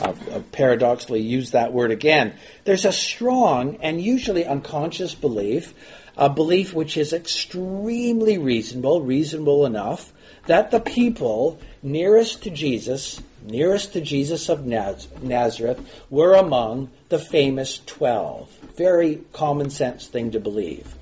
[0.00, 2.34] uh, uh, paradoxically use that word again.
[2.64, 5.74] There's a strong and usually unconscious belief,
[6.16, 10.12] a belief which is extremely reasonable, reasonable enough,
[10.46, 17.80] that the people nearest to Jesus nearest to Jesus of Nazareth were among the famous
[17.86, 18.48] twelve.
[18.76, 20.94] Very common sense thing to believe.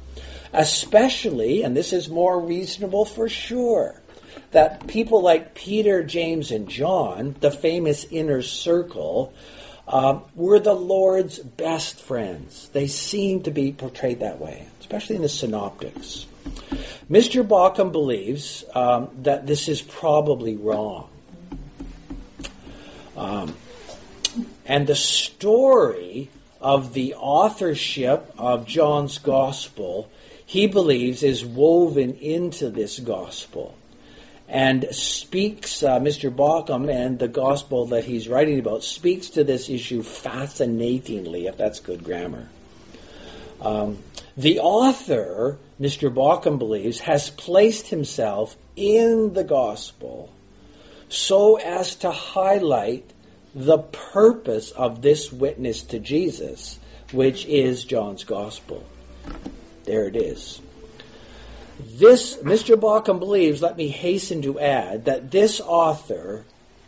[0.53, 4.01] Especially, and this is more reasonable for sure,
[4.53, 9.35] that people like Peter, James, and John, the famous inner circle,
[9.89, 12.69] um, were the Lord's best friends.
[12.73, 16.27] They seem to be portrayed that way, especially in the synoptics.
[17.11, 17.47] Mr.
[17.47, 21.09] Bauckham believes um, that this is probably wrong.
[23.17, 23.55] Um,
[24.67, 26.29] and the story
[26.61, 30.11] of the authorship of John's gospel,
[30.45, 33.75] he believes, is woven into this gospel
[34.49, 36.35] and speaks, uh, Mr.
[36.35, 41.81] Bauckham and the gospel that he's writing about, speaks to this issue fascinatingly, if that's
[41.81, 42.49] good grammar.
[43.61, 43.99] Um,
[44.37, 46.13] the author, Mr.
[46.13, 50.31] Bauckham believes, has placed himself in the gospel
[51.09, 53.11] so as to highlight
[53.55, 56.79] the purpose of this witness to Jesus,
[57.13, 58.85] which is John's gospel.
[59.85, 60.61] There it is.
[61.79, 62.77] This, Mr.
[62.77, 66.45] Bauckham believes, let me hasten to add, that this author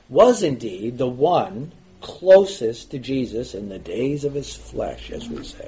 [0.08, 5.44] was indeed the one closest to Jesus in the days of his flesh, as we
[5.44, 5.66] say.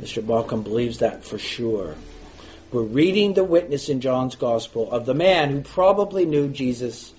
[0.00, 0.22] Mr.
[0.22, 1.94] Bauckham believes that for sure.
[2.72, 7.12] We're reading the witness in John's Gospel of the man who probably knew Jesus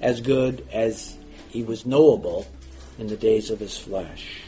[0.00, 1.16] as good as
[1.50, 2.46] he was knowable
[2.98, 4.42] in the days of his flesh.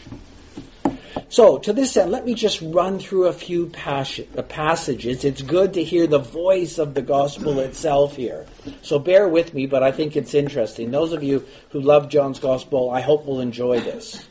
[1.28, 4.04] So, to this end, let me just run through a few uh,
[4.48, 5.24] passages.
[5.24, 8.46] It's good to hear the voice of the gospel itself here.
[8.82, 10.90] So, bear with me, but I think it's interesting.
[10.90, 14.26] Those of you who love John's gospel, I hope will enjoy this.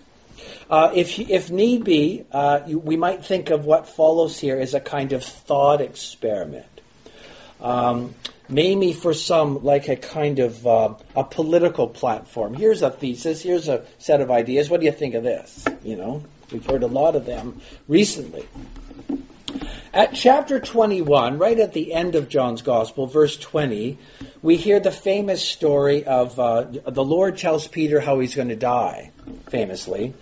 [0.69, 4.73] Uh, if, if need be, uh, you, we might think of what follows here as
[4.73, 6.65] a kind of thought experiment.
[7.61, 8.13] Um,
[8.49, 12.53] maybe for some like a kind of uh, a political platform.
[12.53, 13.41] Here's a thesis.
[13.41, 14.69] Here's a set of ideas.
[14.69, 15.65] What do you think of this?
[15.83, 18.45] You know, we've heard a lot of them recently.
[19.91, 23.97] At chapter 21, right at the end of John's Gospel, verse 20,
[24.43, 28.55] we hear the famous story of uh, the Lord tells Peter how he's going to
[28.55, 29.09] die,
[29.49, 30.13] famously.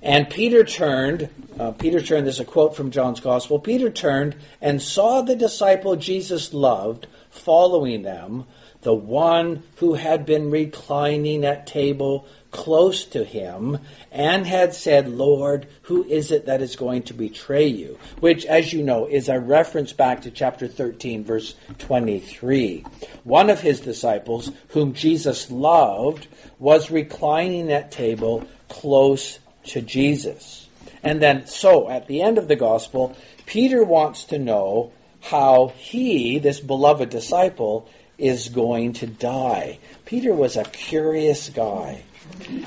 [0.00, 1.28] And Peter turned,
[1.60, 5.96] uh, Peter turned, there's a quote from John's Gospel, Peter turned and saw the disciple
[5.96, 7.06] Jesus loved
[7.44, 8.44] following them,
[8.82, 13.78] the one who had been reclining at table close to him
[14.10, 17.98] and had said, Lord, who is it that is going to betray you?
[18.20, 22.84] Which, as you know, is a reference back to chapter 13, verse 23.
[23.24, 26.26] One of his disciples, whom Jesus loved,
[26.58, 30.66] was reclining at table close to Jesus.
[31.02, 34.92] And then, so at the end of the gospel, Peter wants to know
[35.22, 39.78] how he, this beloved disciple, is going to die.
[40.04, 42.02] Peter was a curious guy.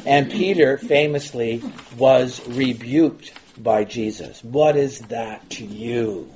[0.05, 1.61] And Peter famously
[1.97, 4.43] was rebuked by Jesus.
[4.43, 6.31] What is that to you?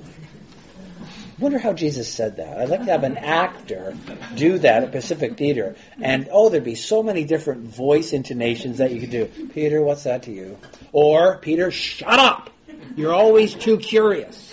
[1.38, 2.58] Wonder how Jesus said that.
[2.58, 3.96] I'd like to have an actor
[4.34, 5.74] do that at Pacific Theater.
[6.00, 9.26] And oh, there'd be so many different voice intonations that you could do.
[9.54, 10.58] Peter, what's that to you?
[10.92, 12.50] Or, Peter, shut up!
[12.94, 14.49] You're always too curious.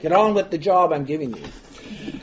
[0.00, 1.42] Get on with the job I'm giving you.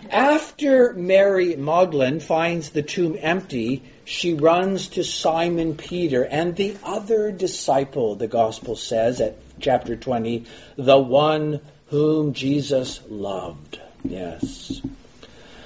[0.09, 7.31] After Mary Magdalene finds the tomb empty, she runs to Simon Peter and the other
[7.31, 10.45] disciple, the gospel says at chapter 20,
[10.77, 13.79] the one whom Jesus loved.
[14.03, 14.81] Yes.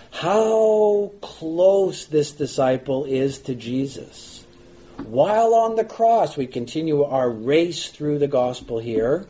[0.10, 4.44] How close this disciple is to Jesus.
[4.98, 9.26] While on the cross, we continue our race through the gospel here.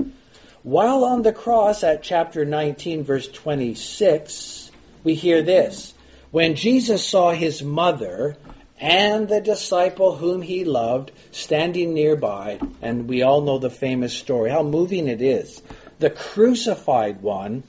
[0.63, 4.71] While on the cross at chapter 19, verse 26,
[5.05, 5.93] we hear this.
[6.31, 8.35] When Jesus saw his mother
[8.77, 14.51] and the disciple whom he loved standing nearby, and we all know the famous story,
[14.51, 15.61] how moving it is.
[15.99, 17.63] The crucified one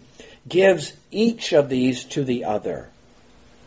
[0.49, 2.89] gives each of these to the other.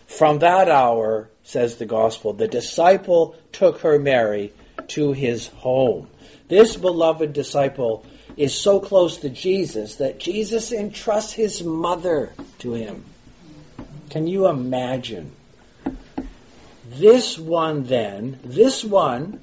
[0.07, 4.51] From that hour, says the gospel, the disciple took her, Mary,
[4.89, 6.07] to his home.
[6.49, 8.05] This beloved disciple
[8.37, 13.03] is so close to Jesus that Jesus entrusts his mother to him.
[14.09, 15.31] Can you imagine?
[16.89, 19.41] This one then, this one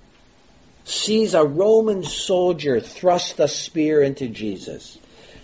[0.85, 4.98] sees a Roman soldier thrust a spear into Jesus.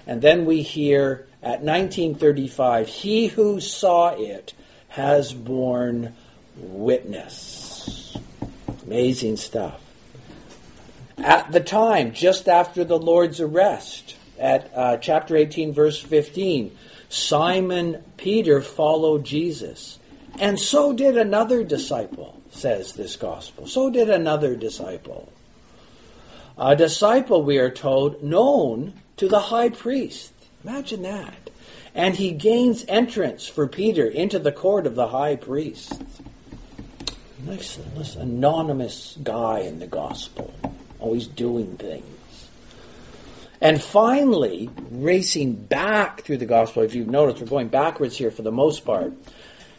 [0.07, 4.55] And then we hear at 1935, he who saw it
[4.89, 6.15] has borne
[6.57, 8.17] witness.
[8.85, 9.81] Amazing stuff.
[11.19, 16.77] At the time, just after the Lord's arrest, at uh, chapter 18, verse 15,
[17.09, 19.99] Simon Peter followed Jesus.
[20.39, 23.67] And so did another disciple, says this gospel.
[23.67, 25.33] So did another disciple.
[26.59, 30.33] A disciple, we are told, known to the high priest.
[30.65, 31.51] Imagine that.
[31.95, 35.99] And he gains entrance for Peter into the court of the high priest.
[37.47, 40.53] Nice, nice anonymous guy in the gospel
[41.01, 42.05] always doing things.
[43.61, 48.43] And finally, racing back through the gospel, if you've noticed, we're going backwards here for
[48.43, 49.15] the most part.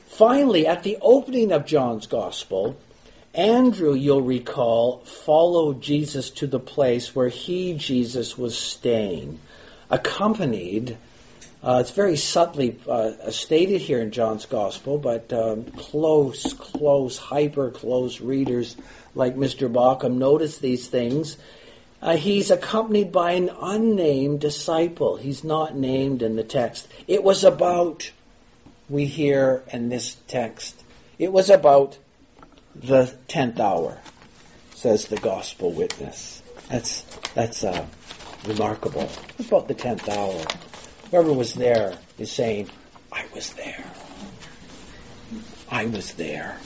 [0.08, 2.76] Finally, at the opening of John's gospel,
[3.36, 9.40] Andrew, you'll recall, followed Jesus to the place where he, Jesus, was staying,
[9.92, 10.98] accompanied.
[11.62, 17.70] Uh, it's very subtly uh, stated here in John's gospel, but um, close, close, hyper
[17.70, 18.76] close readers
[19.18, 19.72] like Mr.
[19.72, 21.38] Bauckham, notice these things.
[22.02, 25.18] Uh, he's accompanied by an unnamed disciple.
[25.18, 26.88] He's not named in the text.
[27.08, 28.12] It was about,
[28.88, 30.80] we hear in this text,
[31.18, 31.98] it was about
[32.76, 33.98] the tenth hour,
[34.76, 36.44] says the gospel witness.
[36.70, 37.02] That's
[37.34, 37.86] that's uh,
[38.46, 39.10] remarkable.
[39.40, 40.46] About the tenth hour.
[41.10, 42.70] Whoever was there is saying,
[43.12, 43.84] "I was there.
[45.72, 46.58] I was there."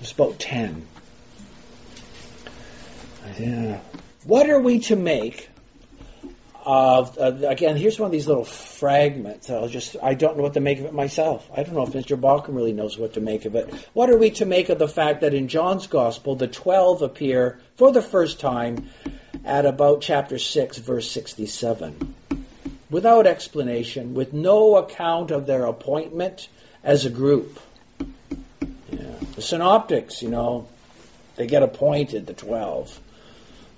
[0.00, 0.86] It's about 10.
[3.38, 3.80] Yeah.
[4.24, 5.48] What are we to make
[6.64, 9.48] of, uh, again, here's one of these little fragments.
[9.48, 11.48] I'll just, I don't know what to make of it myself.
[11.54, 12.20] I don't know if Mr.
[12.20, 13.72] Bauckham really knows what to make of it.
[13.94, 17.58] What are we to make of the fact that in John's Gospel, the 12 appear
[17.76, 18.90] for the first time
[19.46, 22.14] at about chapter 6, verse 67?
[22.90, 26.48] Without explanation, with no account of their appointment
[26.84, 27.58] as a group.
[29.38, 30.66] The synoptics, you know,
[31.36, 33.00] they get appointed, the 12.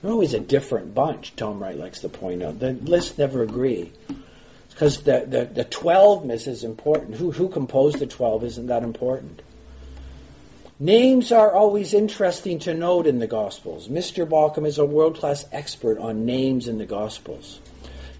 [0.00, 2.58] They're always a different bunch, Tom Wright likes to point out.
[2.58, 3.92] The lists never agree.
[4.70, 7.16] Because the, the, the 12 miss is important.
[7.16, 9.42] Who, who composed the 12 isn't that important.
[10.78, 13.86] Names are always interesting to note in the Gospels.
[13.86, 14.26] Mr.
[14.26, 17.60] Bauckham is a world class expert on names in the Gospels.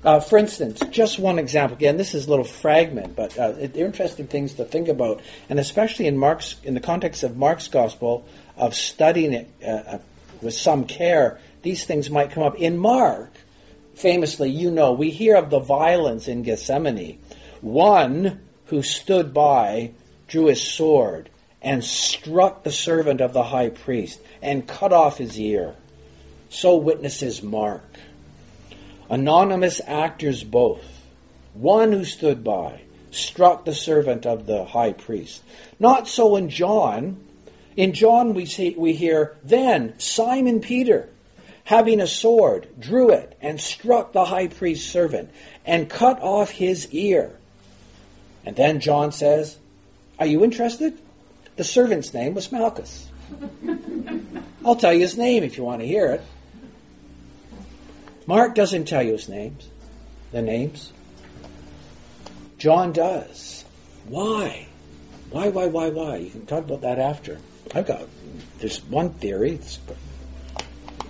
[0.02, 1.76] Uh, for instance, just one example.
[1.76, 5.20] Again, this is a little fragment, but uh, they're interesting things to think about,
[5.50, 8.26] and especially in Mark's, in the context of Mark's gospel,
[8.56, 9.98] of studying it uh, uh,
[10.40, 11.38] with some care.
[11.60, 13.30] These things might come up in Mark.
[13.94, 17.18] Famously, you know, we hear of the violence in Gethsemane.
[17.60, 19.92] One who stood by
[20.28, 21.28] drew his sword
[21.60, 25.74] and struck the servant of the high priest and cut off his ear.
[26.48, 27.89] So witnesses Mark.
[29.10, 30.84] Anonymous actors both.
[31.54, 32.80] One who stood by
[33.10, 35.42] struck the servant of the high priest.
[35.80, 37.16] Not so in John.
[37.76, 41.08] In John we see we hear then Simon Peter
[41.64, 45.30] having a sword drew it and struck the high priest's servant
[45.66, 47.32] and cut off his ear.
[48.46, 49.58] And then John says,
[50.18, 50.96] Are you interested?
[51.56, 53.08] The servant's name was Malchus.
[54.64, 56.22] I'll tell you his name if you want to hear it.
[58.30, 59.68] Mark doesn't tell you his names,
[60.30, 60.92] the names.
[62.58, 63.64] John does.
[64.06, 64.68] Why?
[65.30, 66.18] Why, why, why, why?
[66.18, 67.38] You can talk about that after.
[67.74, 68.02] I've got,
[68.60, 69.58] there's one theory,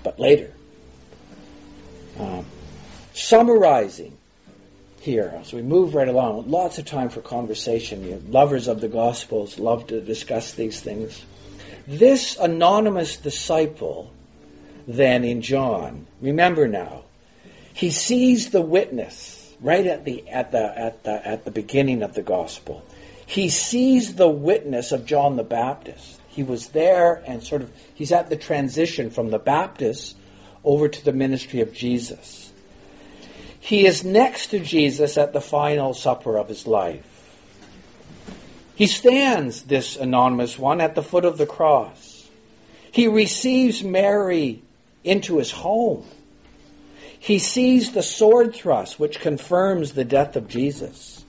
[0.03, 0.51] but later.
[2.19, 2.47] Um,
[3.13, 4.17] summarizing
[5.01, 8.03] here, as we move right along, lots of time for conversation.
[8.03, 11.23] You lovers of the Gospels love to discuss these things.
[11.87, 14.11] This anonymous disciple,
[14.89, 17.05] then in John, remember now,
[17.81, 22.13] he sees the witness right at the at the at the at the beginning of
[22.13, 22.85] the gospel.
[23.25, 26.21] He sees the witness of John the Baptist.
[26.29, 30.15] He was there and sort of he's at the transition from the Baptist
[30.63, 32.53] over to the ministry of Jesus.
[33.61, 37.07] He is next to Jesus at the final supper of his life.
[38.75, 42.29] He stands, this anonymous one, at the foot of the cross.
[42.93, 44.61] He receives Mary
[45.03, 46.05] into his home.
[47.21, 51.23] He sees the sword thrust, which confirms the death of Jesus.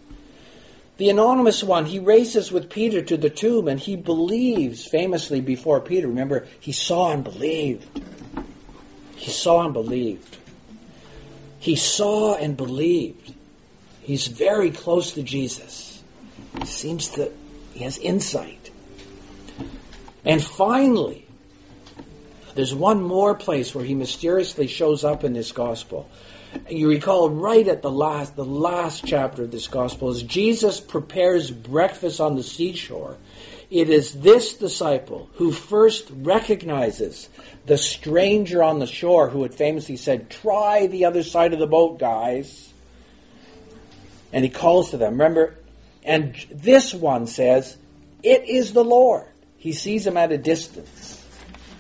[0.98, 5.82] The anonymous one, he races with Peter to the tomb and he believes famously before
[5.82, 6.08] Peter.
[6.08, 8.00] Remember, he saw and believed.
[9.16, 10.38] He saw and believed.
[11.60, 13.34] He saw and believed.
[14.00, 16.02] He's very close to Jesus.
[16.64, 17.34] Seems to,
[17.74, 18.72] he has insight.
[20.24, 21.28] And finally,
[22.56, 26.10] there's one more place where he mysteriously shows up in this gospel.
[26.70, 31.50] You recall right at the last, the last chapter of this gospel, as Jesus prepares
[31.50, 33.18] breakfast on the seashore.
[33.70, 37.30] It is this disciple who first recognizes
[37.66, 41.68] the stranger on the shore who had famously said, Try the other side of the
[41.68, 42.70] boat, guys.
[44.34, 45.14] And he calls to them.
[45.14, 45.56] Remember?
[46.04, 47.78] And this one says,
[48.24, 49.28] It is the Lord.
[49.58, 51.01] He sees him at a distance.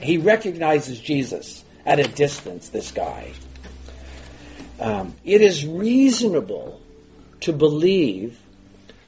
[0.01, 3.31] He recognizes Jesus at a distance, this guy.
[4.79, 6.81] Um, it is reasonable
[7.41, 8.37] to believe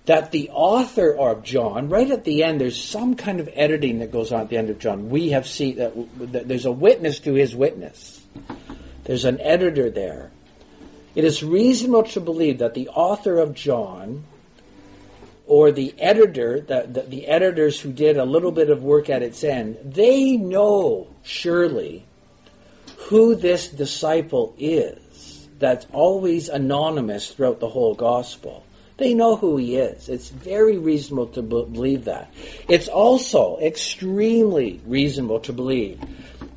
[0.05, 4.11] that the author of John, right at the end, there's some kind of editing that
[4.11, 5.09] goes on at the end of John.
[5.09, 5.93] We have seen that,
[6.33, 8.21] that there's a witness to his witness.
[9.05, 10.31] There's an editor there.
[11.15, 14.25] It is reasonable to believe that the author of John
[15.45, 19.21] or the editor, the, the, the, editors who did a little bit of work at
[19.21, 22.05] its end, they know surely
[23.09, 28.63] who this disciple is that's always anonymous throughout the whole gospel.
[28.97, 30.07] They know who he is.
[30.07, 32.31] It's very reasonable to believe that.
[32.69, 35.99] It's also extremely reasonable to believe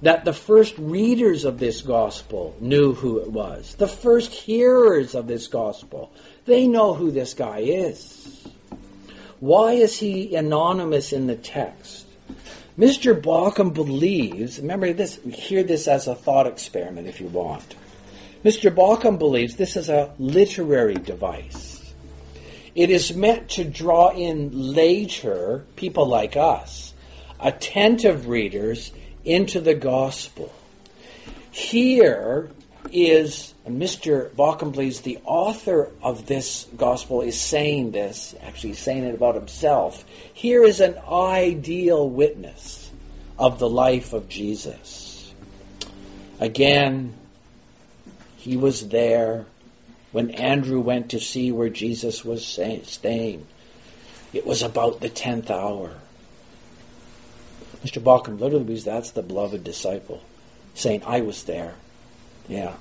[0.03, 3.74] that the first readers of this gospel knew who it was.
[3.76, 6.12] The first hearers of this gospel,
[6.45, 8.47] they know who this guy is.
[9.41, 12.07] Why is he anonymous in the text?
[12.78, 13.20] Mr.
[13.20, 17.74] Bauckham believes, remember this, hear this as a thought experiment if you want.
[18.45, 18.74] Mr.
[18.74, 21.82] Bauckham believes this is a literary device.
[22.74, 26.93] It is meant to draw in later people like us,
[27.41, 28.93] attentive readers,
[29.24, 30.53] into the gospel.
[31.51, 32.51] Here
[32.97, 34.34] is Mr.
[34.34, 40.05] Believes the author of this gospel is saying this, actually saying it about himself.
[40.32, 42.90] Here is an ideal witness
[43.38, 45.32] of the life of Jesus.
[46.40, 47.14] Again,
[48.38, 49.44] he was there
[50.12, 53.47] when Andrew went to see where Jesus was staying.
[54.32, 55.94] It was about the tenth hour.
[57.84, 58.03] Mr.
[58.03, 60.22] Bauckham literally believes that's the beloved disciple,
[60.74, 61.74] saying, I was there.
[62.49, 62.74] Yeah.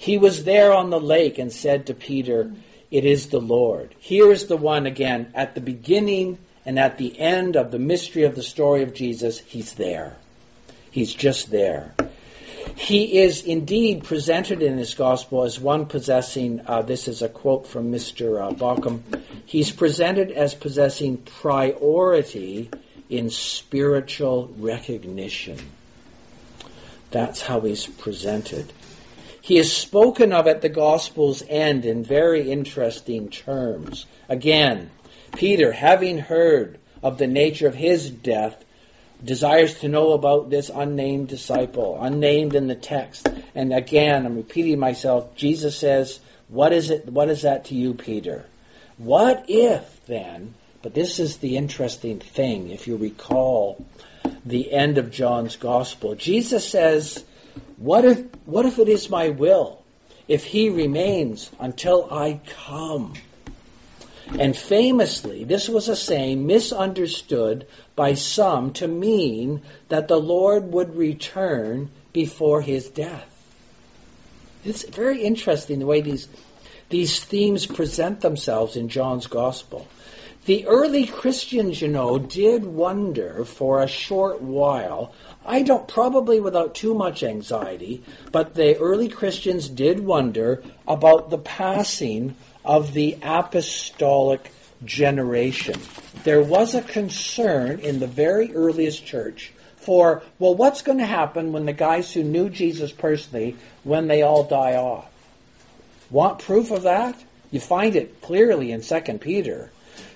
[0.00, 2.50] He was there on the lake and said to Peter,
[2.90, 3.94] It is the Lord.
[3.98, 8.22] Here is the one again at the beginning and at the end of the mystery
[8.22, 9.38] of the story of Jesus.
[9.40, 10.16] He's there.
[10.90, 11.94] He's just there.
[12.76, 17.66] He is indeed presented in this gospel as one possessing, uh, this is a quote
[17.66, 18.40] from Mr.
[18.40, 22.70] Uh, he's presented as possessing priority
[23.10, 25.58] in spiritual recognition.
[27.10, 28.72] That's how he's presented.
[29.42, 34.06] He is spoken of at the gospel's end in very interesting terms.
[34.28, 34.90] Again,
[35.34, 38.62] Peter, having heard of the nature of his death,
[39.24, 43.28] desires to know about this unnamed disciple, unnamed in the text.
[43.54, 45.36] And again, I'm repeating myself.
[45.36, 47.06] Jesus says, "What is it?
[47.06, 48.46] What is that to you, Peter?
[48.98, 52.70] What if then?" But this is the interesting thing.
[52.70, 53.84] If you recall
[54.44, 57.22] the end of John's gospel, Jesus says,
[57.78, 58.24] "What if?
[58.46, 59.78] What if it is my will?
[60.28, 63.14] If he remains until I come?"
[64.38, 70.94] And famously, this was a saying misunderstood by some to mean that the Lord would
[70.94, 73.26] return before his death.
[74.64, 76.28] It's very interesting the way these,
[76.88, 79.88] these themes present themselves in John's Gospel.
[80.50, 85.12] The early Christians, you know, did wonder for a short while.
[85.46, 91.38] I don't, probably without too much anxiety, but the early Christians did wonder about the
[91.38, 92.34] passing
[92.64, 94.50] of the apostolic
[94.84, 95.78] generation.
[96.24, 101.52] There was a concern in the very earliest church for, well, what's going to happen
[101.52, 105.08] when the guys who knew Jesus personally, when they all die off?
[106.10, 107.14] Want proof of that?
[107.52, 109.70] You find it clearly in 2 Peter.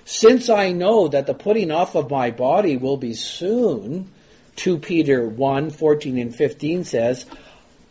[0.05, 4.11] Since I know that the putting off of my body will be soon,
[4.57, 7.25] 2 Peter 1 14 and 15 says,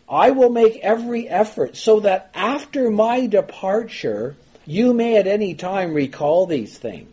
[0.07, 4.35] I will make every effort so that after my departure,
[4.65, 7.11] you may at any time recall these things.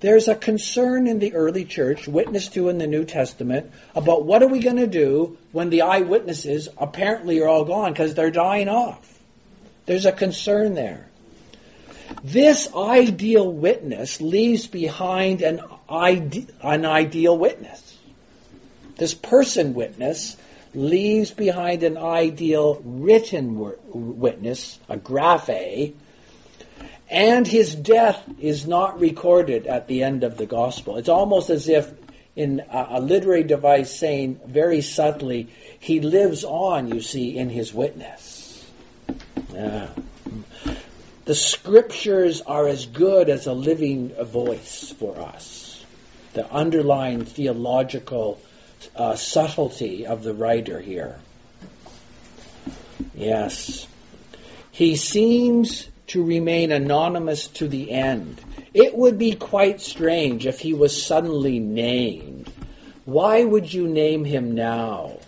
[0.00, 4.42] There's a concern in the early church, witnessed to in the New Testament, about what
[4.42, 8.70] are we going to do when the eyewitnesses apparently are all gone because they're dying
[8.70, 9.06] off.
[9.84, 11.09] There's a concern there.
[12.22, 17.98] This ideal witness leaves behind an, ide- an ideal witness.
[18.96, 20.36] This person witness
[20.74, 23.58] leaves behind an ideal written
[23.92, 25.94] witness, a graphe,
[27.08, 30.96] and his death is not recorded at the end of the gospel.
[30.96, 31.90] It's almost as if,
[32.36, 35.48] in a, literary device, saying very subtly,
[35.80, 38.64] he lives on, you see, in his witness.
[39.52, 39.88] Yeah.
[41.30, 45.80] The scriptures are as good as a living voice for us.
[46.32, 48.40] The underlying theological
[48.96, 51.20] uh, subtlety of the writer here.
[53.14, 53.86] Yes.
[54.72, 58.40] He seems to remain anonymous to the end.
[58.74, 62.52] It would be quite strange if he was suddenly named.
[63.04, 65.18] Why would you name him now?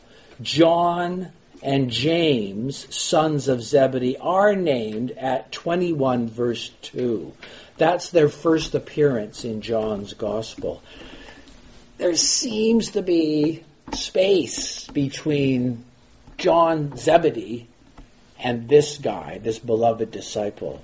[0.41, 1.31] John
[1.63, 7.33] and James, sons of Zebedee, are named at 21 verse 2.
[7.77, 10.83] That's their first appearance in John's Gospel.
[11.99, 13.63] There seems to be
[13.95, 15.85] space between
[16.37, 17.69] John Zebedee
[18.41, 20.83] and this guy, this beloved disciple.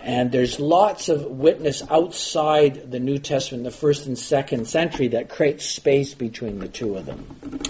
[0.00, 5.28] And there's lots of witness outside the New Testament, the first and second century, that
[5.28, 7.60] creates space between the two of them.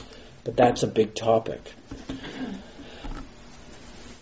[0.45, 1.61] But that's a big topic.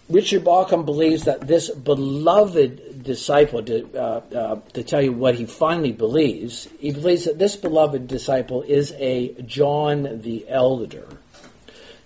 [0.09, 5.47] Richard Bauckham believes that this beloved disciple, to, uh, uh, to tell you what he
[5.47, 11.07] finally believes, he believes that this beloved disciple is a John the Elder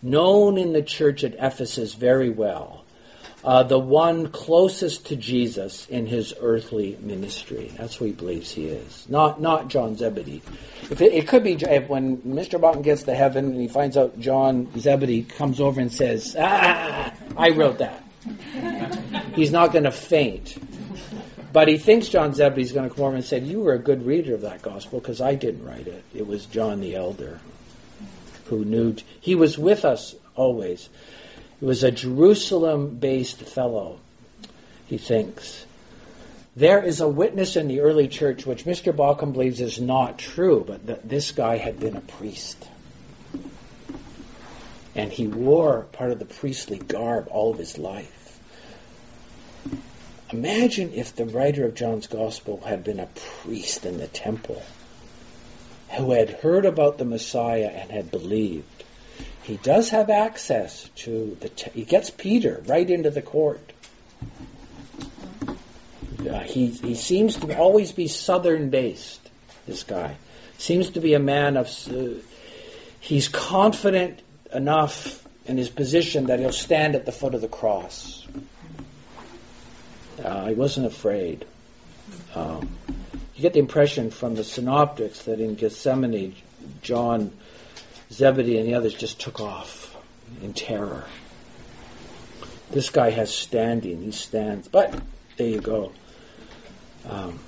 [0.05, 2.84] known in the church at Ephesus very well,
[3.45, 7.71] uh, the one closest to Jesus in his earthly ministry.
[7.77, 9.07] That's who he believes he is.
[9.09, 10.43] Not not John Zebedee.
[10.91, 12.61] If it, it could be if when Mr.
[12.61, 17.13] Button gets to heaven and he finds out John Zebedee comes over and says, "Ah,
[17.37, 18.03] I wrote that."
[19.35, 20.57] He's not going to faint.
[21.53, 24.05] But he thinks John Zebedee's going to come over and say, You were a good
[24.05, 26.03] reader of that gospel because I didn't write it.
[26.13, 27.39] It was John the Elder
[28.47, 28.97] who knew.
[29.21, 30.89] He was with us always.
[31.61, 33.99] He was a Jerusalem based fellow,
[34.87, 35.65] he thinks.
[36.57, 38.95] There is a witness in the early church which Mr.
[38.95, 42.57] Bauckham believes is not true, but that this guy had been a priest.
[44.95, 48.39] And he wore part of the priestly garb all of his life.
[50.33, 53.09] Imagine if the writer of John's Gospel had been a
[53.43, 54.63] priest in the temple
[55.91, 58.74] who had heard about the Messiah and had believed.
[59.45, 61.51] He does have access to the.
[61.75, 63.61] He gets Peter right into the court.
[65.49, 69.21] Uh, he he seems to always be southern based.
[69.67, 70.17] This guy
[70.57, 71.69] seems to be a man of.
[71.89, 72.21] Uh,
[73.01, 78.27] he's confident enough in his position that he'll stand at the foot of the cross.
[80.25, 81.45] Uh, he wasn't afraid.
[82.35, 82.79] Um,
[83.35, 86.35] you get the impression from the synoptics that in Gethsemane,
[86.81, 87.31] John,
[88.15, 89.97] Zebedee, and the others just took off
[90.43, 91.05] in terror.
[92.71, 94.03] This guy has standing.
[94.03, 94.69] He stands.
[94.69, 94.95] But
[95.37, 95.93] there you go.
[97.09, 97.39] Um,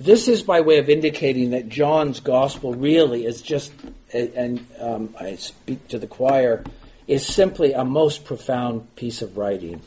[0.00, 3.72] this is by way of indicating that John's gospel really is just,
[4.12, 6.64] and um, I speak to the choir,
[7.06, 9.80] is simply a most profound piece of writing.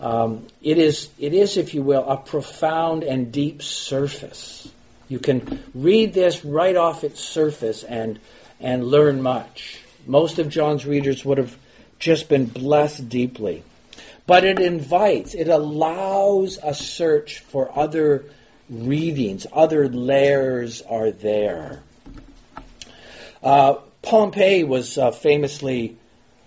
[0.00, 4.68] Um, it is, it is, if you will, a profound and deep surface.
[5.08, 8.18] You can read this right off its surface and
[8.62, 9.80] and learn much.
[10.06, 11.56] Most of John's readers would have
[11.98, 13.62] just been blessed deeply.
[14.26, 18.24] But it invites, it allows a search for other
[18.70, 21.82] readings, other layers are there.
[23.42, 25.96] Uh, Pompeii was uh, famously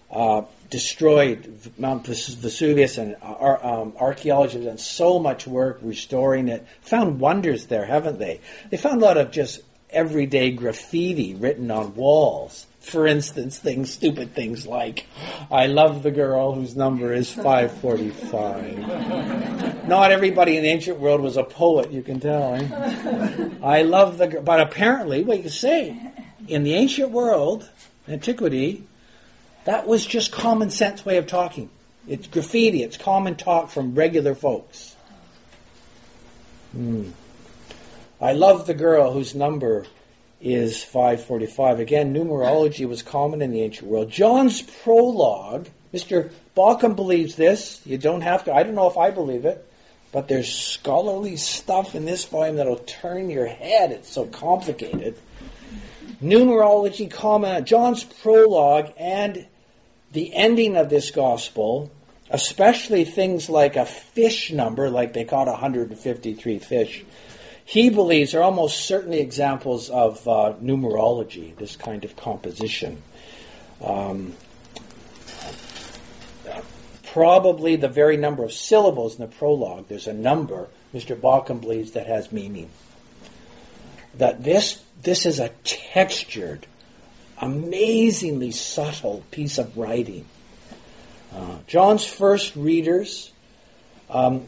[0.10, 6.66] uh, destroyed, Mount Vesuvius, and uh, um, archaeologists have done so much work restoring it.
[6.84, 8.40] Found wonders there, haven't they?
[8.70, 9.62] They found a lot of just
[9.96, 12.68] everyday graffiti written on walls.
[12.82, 15.08] For instance, things, stupid things like,
[15.50, 19.88] I love the girl whose number is 545.
[19.88, 22.54] Not everybody in the ancient world was a poet, you can tell.
[22.54, 23.50] Eh?
[23.64, 24.44] I love the girl.
[24.44, 26.00] But apparently, what you say,
[26.48, 27.68] in the ancient world,
[28.08, 28.86] antiquity,
[29.64, 31.72] that was just common sense way of talking.
[32.08, 34.96] It's graffiti, it's common talk from regular folks.
[36.72, 37.10] Hmm.
[38.20, 39.86] I love the girl whose number
[40.42, 41.80] is 545.
[41.80, 44.10] Again, numerology was common in the ancient world.
[44.10, 46.32] John's prologue, Mr.
[46.56, 47.82] Bauckham believes this.
[47.86, 49.68] You don't have to, I don't know if I believe it,
[50.12, 53.92] but there's scholarly stuff in this volume that'll turn your head.
[53.92, 55.18] It's so complicated.
[56.24, 59.46] Numerology, comma, John's prologue and
[60.14, 61.92] the ending of this gospel,
[62.30, 67.04] especially things like a fish number, like they caught 153 fish,
[67.66, 73.02] he believes are almost certainly examples of uh, numerology, this kind of composition.
[73.84, 74.34] Um,
[77.12, 81.20] probably the very number of syllables in the prologue, there's a number, Mr.
[81.20, 82.70] Bauckham believes, that has meaning.
[84.20, 86.68] That this, this is a textured,
[87.42, 90.26] amazingly subtle piece of writing.
[91.34, 93.32] Uh, John's first readers
[94.10, 94.46] um,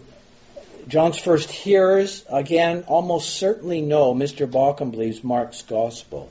[0.87, 4.49] John's first hearers, again, almost certainly know Mr.
[4.49, 6.29] Bauckham believes Mark's gospel.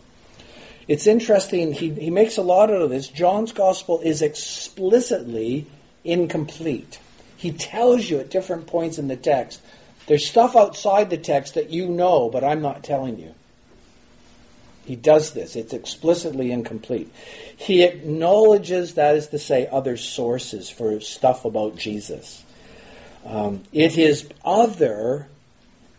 [0.88, 3.08] It's interesting, he, he makes a lot out of this.
[3.08, 5.66] John's gospel is explicitly
[6.04, 6.98] incomplete.
[7.36, 9.60] He tells you at different points in the text,
[10.06, 13.34] there's stuff outside the text that you know, but I'm not telling you.
[14.84, 15.56] He does this.
[15.56, 17.12] It's explicitly incomplete.
[17.56, 22.42] He acknowledges, that is to say, other sources for stuff about Jesus.
[23.26, 25.26] Um, it is other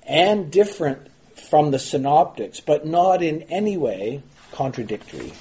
[0.03, 4.21] and different from the synoptics, but not in any way
[4.53, 5.34] contradictory.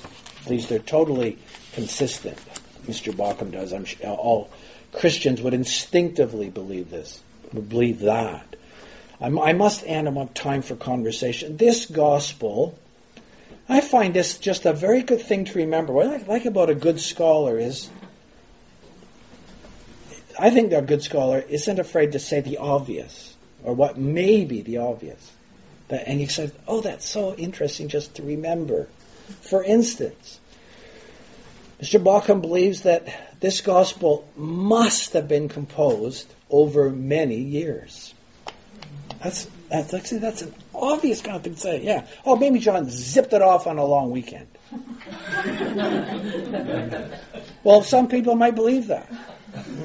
[0.48, 1.38] Least they're totally
[1.72, 2.38] consistent.
[2.86, 3.12] Mr.
[3.12, 3.72] Bauckham does.
[3.72, 4.50] I'm sure all
[4.92, 7.20] Christians would instinctively believe this,
[7.52, 8.56] would believe that.
[9.20, 10.08] I'm, i must end.
[10.08, 11.56] I want time for conversation.
[11.56, 12.78] This gospel,
[13.68, 15.92] I find this just a very good thing to remember.
[15.92, 17.88] What I like about a good scholar is
[20.38, 24.62] I think a good scholar isn't afraid to say the obvious or what may be
[24.62, 25.32] the obvious.
[25.88, 28.88] and he said, oh, that's so interesting just to remember.
[29.42, 30.40] For instance,
[31.80, 32.02] Mr.
[32.02, 38.14] Bauckham believes that this gospel must have been composed over many years.
[39.22, 41.82] That's that's actually that's an obvious kind of thing to say.
[41.82, 42.06] Yeah.
[42.24, 44.46] Oh, maybe John zipped it off on a long weekend.
[47.64, 49.10] well, some people might believe that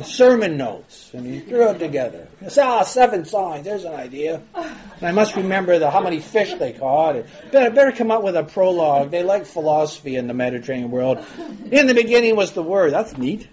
[0.04, 2.28] sermon notes, and he threw it together.
[2.40, 4.42] He said, ah, seven signs, there's an idea.
[4.56, 7.24] And I must remember the, how many fish they caught.
[7.52, 9.12] Better, better come up with a prologue.
[9.12, 11.26] They like philosophy in the Mediterranean world.
[11.72, 12.94] In the beginning was the Word.
[12.94, 13.48] That's neat.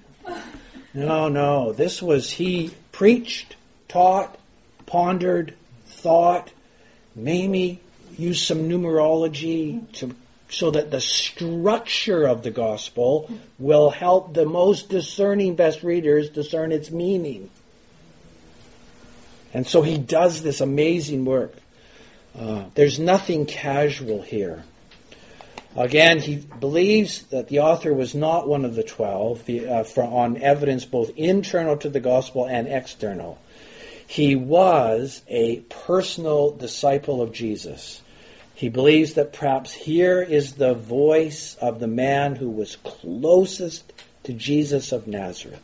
[0.95, 1.73] No, no.
[1.73, 3.57] This was, he preached,
[3.89, 4.37] taught,
[4.87, 5.55] pondered,
[5.87, 6.51] thought,
[7.15, 7.81] maybe
[8.17, 10.15] used some numerology to
[10.51, 16.73] so that the structure of the gospel will help the most discerning best readers discern
[16.73, 17.51] its meaning.
[19.53, 21.55] And so he does this amazing work.
[22.39, 24.63] Uh, there's nothing casual here.
[25.77, 30.03] Again, he believes that the author was not one of the twelve the, uh, for,
[30.03, 33.39] on evidence both internal to the gospel and external.
[34.07, 38.03] He was a personal disciple of Jesus.
[38.59, 43.85] He believes that perhaps here is the voice of the man who was closest
[44.25, 45.63] to Jesus of Nazareth.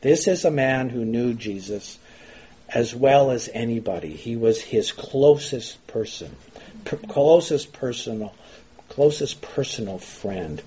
[0.00, 1.98] This is a man who knew Jesus
[2.66, 4.14] as well as anybody.
[4.14, 6.34] He was his closest person,
[7.08, 8.32] closest personal,
[8.88, 10.62] closest personal friend.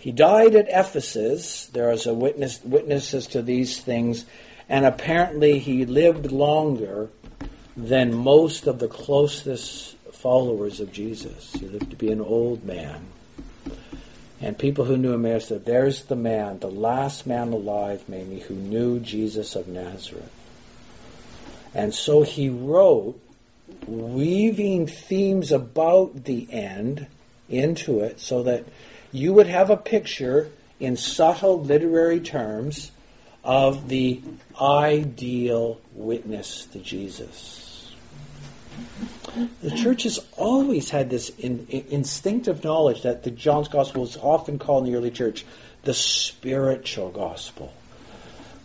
[0.00, 1.66] He died at Ephesus.
[1.66, 4.24] There is a witness, witnesses to these things,
[4.68, 7.08] and apparently he lived longer
[7.76, 9.93] than most of the closest
[10.24, 11.52] followers of Jesus.
[11.52, 13.04] He lived to be an old man.
[14.40, 18.54] And people who knew him said, There's the man, the last man alive, maybe, who
[18.54, 20.32] knew Jesus of Nazareth.
[21.74, 23.20] And so he wrote,
[23.86, 27.06] weaving themes about the end
[27.50, 28.64] into it so that
[29.12, 30.50] you would have a picture
[30.80, 32.90] in subtle literary terms
[33.44, 34.22] of the
[34.58, 37.94] ideal witness to Jesus.
[39.62, 44.16] The church has always had this in, in, instinctive knowledge that the John's Gospel is
[44.16, 45.44] often called in the early church
[45.82, 47.72] the spiritual gospel.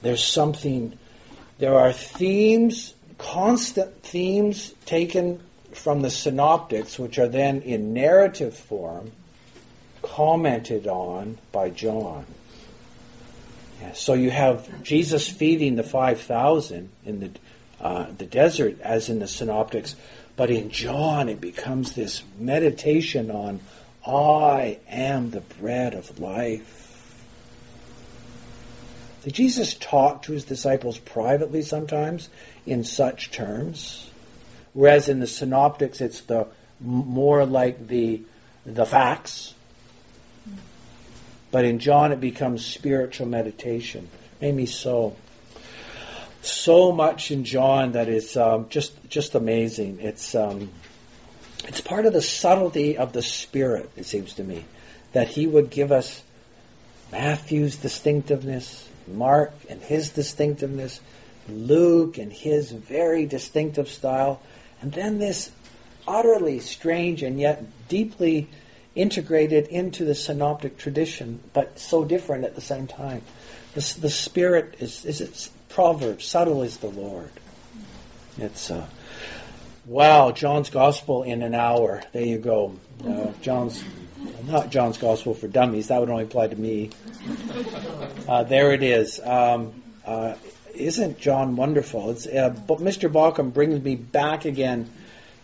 [0.02, 0.98] There's something,
[1.58, 5.42] there are themes, constant themes taken
[5.74, 9.12] from the synoptics, which are then in narrative form
[10.02, 12.26] commented on by John.
[13.82, 17.32] Yeah, so you have Jesus feeding the 5,000 in the,
[17.80, 19.96] uh, the desert, as in the synoptics,
[20.40, 23.60] but in John it becomes this meditation on,
[24.08, 26.78] I am the bread of life.
[29.26, 32.30] Did Jesus talk to his disciples privately sometimes
[32.66, 34.10] in such terms?
[34.72, 36.48] Whereas in the synoptics it's the
[36.80, 38.22] more like the
[38.66, 39.54] the facts
[41.52, 44.08] but in John, it becomes spiritual meditation.
[44.40, 45.16] Maybe so.
[46.42, 50.00] So much in John that is um, just just amazing.
[50.02, 50.70] It's um,
[51.66, 53.90] it's part of the subtlety of the Spirit.
[53.98, 54.66] It seems to me
[55.12, 56.24] that He would give us
[57.12, 61.00] Matthew's distinctiveness, Mark and his distinctiveness,
[61.48, 64.40] Luke and his very distinctive style,
[64.82, 65.52] and then this
[66.08, 68.48] utterly strange and yet deeply
[68.96, 73.22] integrated into the synoptic tradition, but so different at the same time.
[73.74, 77.32] The, the spirit is, is proverb, subtle is the Lord.
[78.38, 78.86] It's uh,
[79.86, 82.02] wow, John's gospel in an hour.
[82.12, 82.76] There you go.
[83.06, 83.84] Uh, John's
[84.46, 85.88] not John's gospel for dummies.
[85.88, 86.90] That would only apply to me.
[88.28, 89.20] Uh, there it is.
[89.20, 90.36] Um, uh,
[90.74, 92.12] isn't John wonderful?
[92.12, 93.12] It's, uh, but Mr.
[93.12, 94.90] Bauckham brings me back again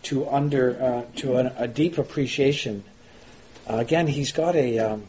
[0.04, 2.84] to under uh, to a, a deep appreciation
[3.66, 5.04] again, he's got a um,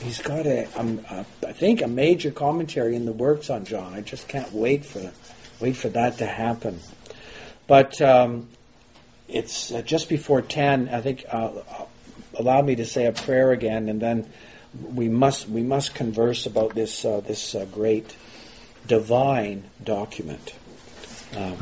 [0.00, 3.94] he's got a, um, a I think a major commentary in the works on John.
[3.94, 5.10] I just can't wait for
[5.60, 6.80] wait for that to happen.
[7.66, 8.48] But um,
[9.28, 10.88] it's uh, just before ten.
[10.88, 11.50] I think uh,
[12.34, 14.30] allow me to say a prayer again, and then
[14.94, 18.16] we must we must converse about this uh, this uh, great
[18.86, 20.54] divine document.
[21.36, 21.56] Um,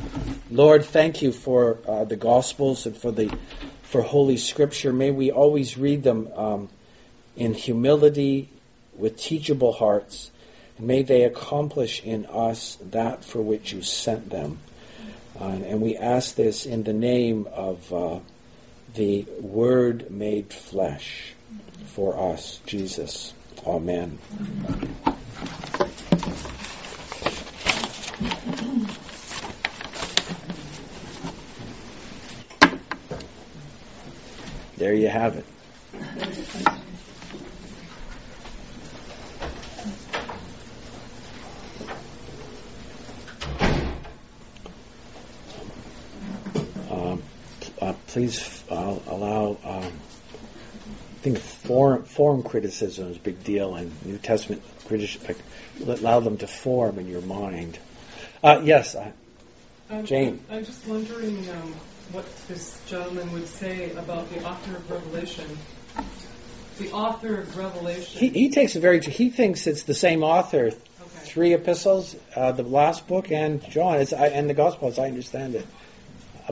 [0.51, 3.37] Lord, thank you for uh, the Gospels and for the
[3.83, 4.93] for Holy Scripture.
[4.93, 6.69] May we always read them um,
[7.37, 8.49] in humility,
[8.97, 10.31] with teachable hearts.
[10.79, 14.59] May they accomplish in us that for which you sent them.
[15.41, 18.21] Uh, and we ask this in the name of uh,
[18.95, 21.35] the Word made flesh
[21.87, 23.33] for us, Jesus.
[23.67, 24.19] Amen.
[34.77, 35.47] There you have it.
[46.91, 47.23] Um,
[47.81, 49.59] uh, please uh, allow.
[49.65, 55.37] Um, I think form, form criticism is a big deal, and New Testament criticism
[55.85, 57.77] allow them to form in your mind.
[58.43, 58.95] Uh, yes,
[59.91, 60.41] um, Jane.
[60.49, 61.51] I'm just wondering.
[61.51, 61.75] Um,
[62.13, 65.59] what this gentleman would say about the author of Revelation.
[66.79, 68.21] The author of Revelation.
[68.21, 69.01] He, he takes a very.
[69.01, 70.67] He thinks it's the same author.
[70.67, 70.77] Okay.
[71.23, 75.55] Three epistles, uh, the last book, and John, is, and the Gospel, as I understand
[75.55, 75.67] it.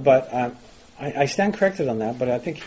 [0.00, 0.56] But um,
[1.02, 2.18] I, I, stand corrected on that.
[2.18, 2.62] But I think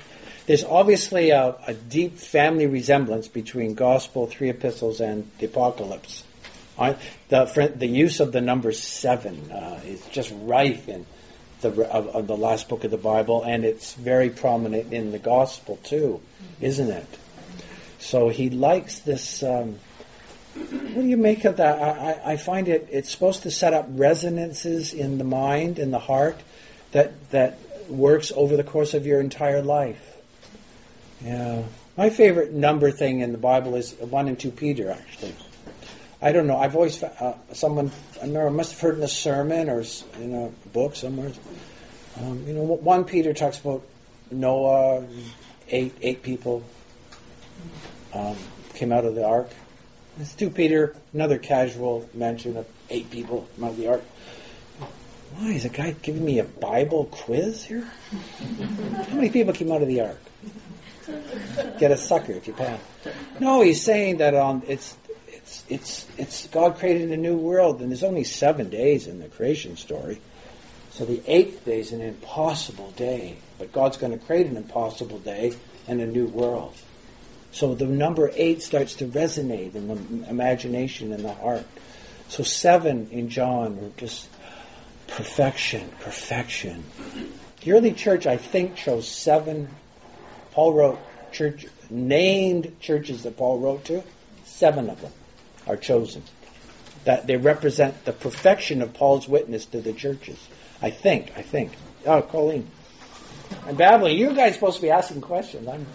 [0.45, 6.23] there's obviously a, a, deep family resemblance between Gospel, three epistles, and the Apocalypse.
[7.29, 11.05] The, the use of the number seven uh, is just rife in
[11.61, 15.19] the, of, of, the last book of the Bible, and it's very prominent in the
[15.19, 16.21] Gospel too,
[16.59, 17.07] isn't it?
[17.99, 19.41] So he likes this.
[19.41, 19.79] Um,
[20.53, 21.81] what do you make of that?
[21.81, 25.99] I, I find it it's supposed to set up resonances in the mind and the
[25.99, 26.37] heart
[26.91, 27.57] that that
[27.87, 30.01] works over the course of your entire life.
[31.23, 31.63] Yeah.
[31.97, 35.33] My favorite number thing in the Bible is one and two Peter actually.
[36.21, 36.57] I don't know.
[36.57, 39.83] I've always uh, someone I remember I must have heard in a sermon or
[40.19, 41.31] in a book somewhere.
[42.17, 43.83] Um, you know, one Peter talks about
[44.31, 45.05] Noah,
[45.69, 46.63] eight eight people
[48.13, 48.35] um,
[48.73, 49.49] came out of the ark.
[50.19, 54.03] It's two Peter, another casual mention of eight people out of the ark.
[55.37, 57.81] Why is a guy giving me a Bible quiz here?
[57.81, 60.21] How many people came out of the ark?
[61.77, 62.79] Get a sucker if you pass.
[63.41, 64.95] No, he's saying that um, it's
[65.27, 69.27] it's it's it's God created a new world, and there's only seven days in the
[69.27, 70.21] creation story.
[70.91, 75.19] So the eighth day is an impossible day, but God's going to create an impossible
[75.19, 75.53] day
[75.85, 76.73] and a new world.
[77.51, 81.65] So the number eight starts to resonate in the imagination and the heart.
[82.29, 84.29] So seven in John are just
[85.07, 86.83] perfection, perfection.
[87.61, 89.67] The early church, I think, chose seven.
[90.51, 90.99] Paul wrote
[91.31, 94.03] church named churches that Paul wrote to.
[94.45, 95.11] Seven of them
[95.67, 96.23] are chosen.
[97.03, 100.39] That they represent the perfection of Paul's witness to the churches.
[100.81, 101.33] I think.
[101.37, 101.71] I think.
[102.05, 102.67] Oh, Colleen.
[103.67, 104.17] I'm babbling.
[104.17, 105.67] You guys supposed to be asking questions.
[105.67, 105.85] I'm.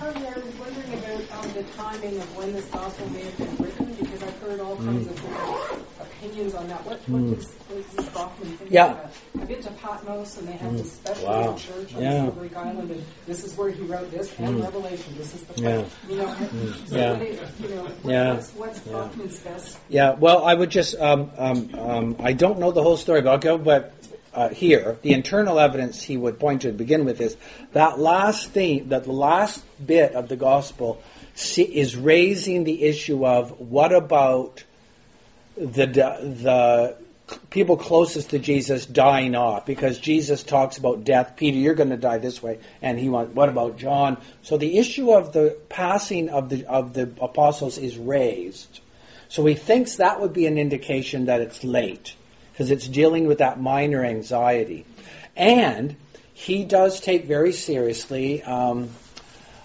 [0.00, 3.56] Oh, I was wondering about um, the timing of when this gospel may have been
[3.56, 6.84] written because I've heard all kinds of different opinions on that.
[6.84, 7.34] What, what Mm.
[7.36, 8.92] does, what does Bauckham think Yeah.
[8.92, 9.10] about?
[9.40, 11.56] I've been to Patmos and they have this special Wow.
[11.56, 12.30] church on Yeah.
[12.30, 14.62] Greek island and this is where he wrote this and Mm.
[14.64, 15.14] Revelation.
[15.16, 15.84] This is the Yeah.
[16.08, 16.34] you know,
[16.86, 17.12] so Yeah.
[17.14, 18.34] what is, you know, Yeah.
[18.34, 18.92] what's, what's Yeah.
[18.92, 22.96] Bauckham's best Yeah, well, I would just, um, um, um, I don't know the whole
[22.96, 23.92] story, but I'll go, but
[24.32, 27.36] uh, here, the internal evidence he would point to to begin with is
[27.72, 31.02] that last thing, that the last bit of the gospel
[31.56, 34.62] is raising the issue of what about
[35.60, 36.96] the, the
[37.50, 41.34] people closest to Jesus dying off because Jesus talks about death.
[41.36, 43.34] Peter, you're going to die this way, and he wants.
[43.34, 44.16] What about John?
[44.42, 48.80] So the issue of the passing of the of the apostles is raised.
[49.28, 52.14] So he thinks that would be an indication that it's late
[52.52, 54.86] because it's dealing with that minor anxiety,
[55.36, 55.94] and
[56.34, 58.42] he does take very seriously.
[58.42, 58.90] Um,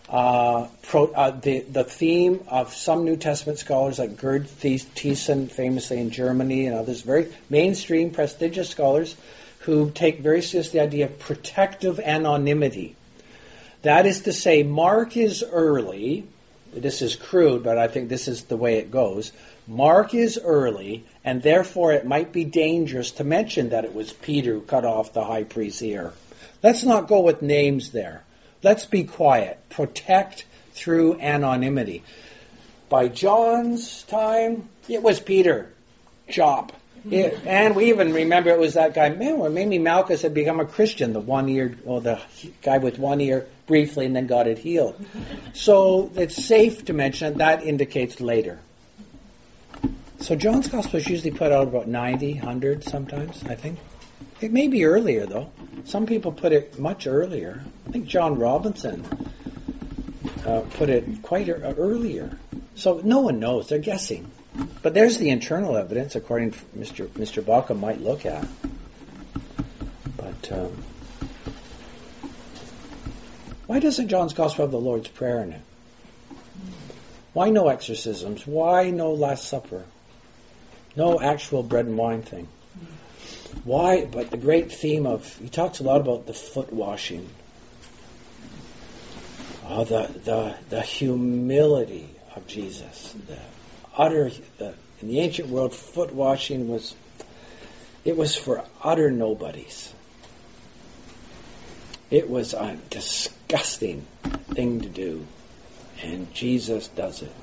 [0.09, 5.99] uh, pro, uh, the the theme of some New Testament scholars like Gerd Theissen, famously
[5.99, 9.15] in Germany, and others, very mainstream, prestigious scholars,
[9.59, 12.95] who take very seriously the idea of protective anonymity.
[13.81, 16.27] That is to say, Mark is early.
[16.73, 19.31] This is crude, but I think this is the way it goes.
[19.67, 24.53] Mark is early, and therefore it might be dangerous to mention that it was Peter
[24.53, 26.13] who cut off the high priest's ear.
[26.61, 28.24] Let's not go with names there.
[28.65, 29.59] Let's be quiet.
[29.69, 30.43] Protect
[30.73, 32.01] through anonymity.
[32.89, 35.71] By John's time, it was Peter.
[36.29, 36.71] Chop.
[36.71, 37.13] Mm-hmm.
[37.13, 40.59] It, and we even remember it was that guy, man, well, maybe Malchus had become
[40.59, 42.19] a Christian, the one eared, or the
[42.63, 44.95] guy with one ear briefly and then got it healed.
[45.53, 48.57] So it's safe to mention that indicates later.
[50.21, 53.77] So John's Gospel is usually put out about 90, 100 sometimes, I think.
[54.41, 55.51] It may be earlier, though.
[55.85, 57.63] Some people put it much earlier.
[57.87, 59.05] I think John Robinson
[60.45, 62.37] uh, put it quite er- earlier.
[62.75, 63.69] So no one knows.
[63.69, 64.29] They're guessing.
[64.81, 67.07] But there's the internal evidence, according to Mr.
[67.07, 67.45] Mr.
[67.45, 68.45] Baca might look at.
[70.17, 70.83] But um,
[73.67, 75.61] why doesn't John's Gospel have the Lord's Prayer in it?
[77.33, 78.45] Why no exorcisms?
[78.47, 79.83] Why no Last Supper?
[80.95, 82.47] No actual bread and wine thing.
[83.63, 84.05] Why?
[84.05, 87.29] But the great theme of he talks a lot about the foot washing.
[89.67, 93.15] Oh, the the the humility of Jesus.
[93.27, 93.37] The
[93.97, 96.95] utter the, in the ancient world, foot washing was
[98.03, 99.91] it was for utter nobodies.
[102.11, 104.05] It was a disgusting
[104.53, 105.25] thing to do,
[106.03, 107.33] and Jesus does it.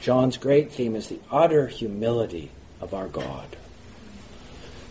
[0.00, 2.50] John's great theme is the utter humility
[2.80, 3.56] of our God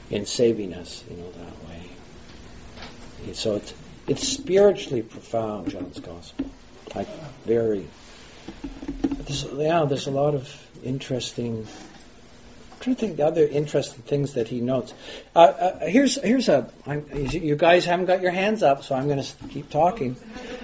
[0.09, 3.33] in saving us, you know, that way.
[3.33, 3.73] So it's
[4.07, 6.49] it's spiritually profound, John's gospel.
[6.95, 7.07] Like
[7.43, 7.85] very.
[9.01, 11.67] There's, yeah, there's a lot of interesting.
[12.71, 14.93] I'm trying to think the other interesting things that he notes.
[15.35, 16.71] Uh, uh, here's here's a.
[17.13, 20.15] You guys haven't got your hands up, so I'm going to keep talking.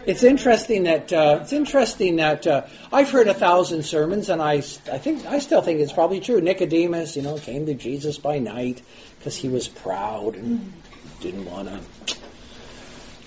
[0.05, 4.53] It's interesting that uh, it's interesting that uh, I've heard a thousand sermons, and I
[4.53, 4.59] I
[4.99, 6.39] think I still think it's probably true.
[6.39, 8.81] Nicodemus, you know, came to Jesus by night
[9.23, 10.73] because he was proud and
[11.21, 12.15] didn't want to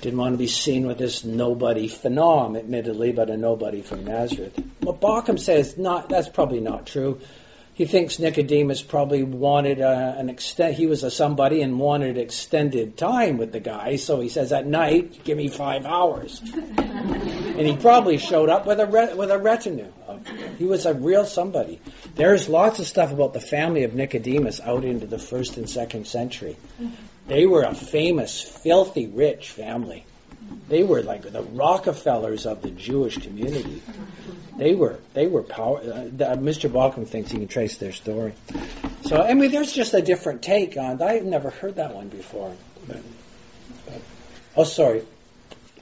[0.02, 4.54] didn't want to be seen with this nobody phenom, admittedly, but a nobody from Nazareth.
[4.80, 7.18] What Bauckham says not that's probably not true.
[7.76, 10.76] He thinks Nicodemus probably wanted uh, an extent.
[10.76, 14.66] He was a somebody and wanted extended time with the guy, so he says at
[14.66, 19.38] night, "Give me five hours." and he probably showed up with a re- with a
[19.38, 19.92] retinue.
[20.56, 21.78] He was a real somebody.
[22.14, 26.06] There's lots of stuff about the family of Nicodemus out into the first and second
[26.06, 26.56] century.
[27.28, 30.06] They were a famous, filthy rich family.
[30.68, 33.82] They were like the Rockefellers of the Jewish community.
[34.56, 35.78] They were they were power.
[35.78, 36.68] Uh, Mr.
[36.70, 38.34] Bauckham thinks he can trace their story.
[39.02, 41.00] So I mean, there's just a different take on.
[41.02, 42.54] I've never heard that one before.
[42.86, 43.02] But,
[43.86, 44.02] but,
[44.56, 45.04] oh, sorry.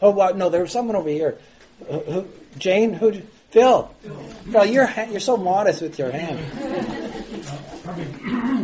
[0.03, 1.39] Oh, well, no, there was someone over here.
[1.89, 3.23] Who, who, Jane, who?
[3.55, 3.89] Phil.
[4.51, 6.41] Phil, you're you're so modest with your hand.
[6.41, 8.05] Uh, probably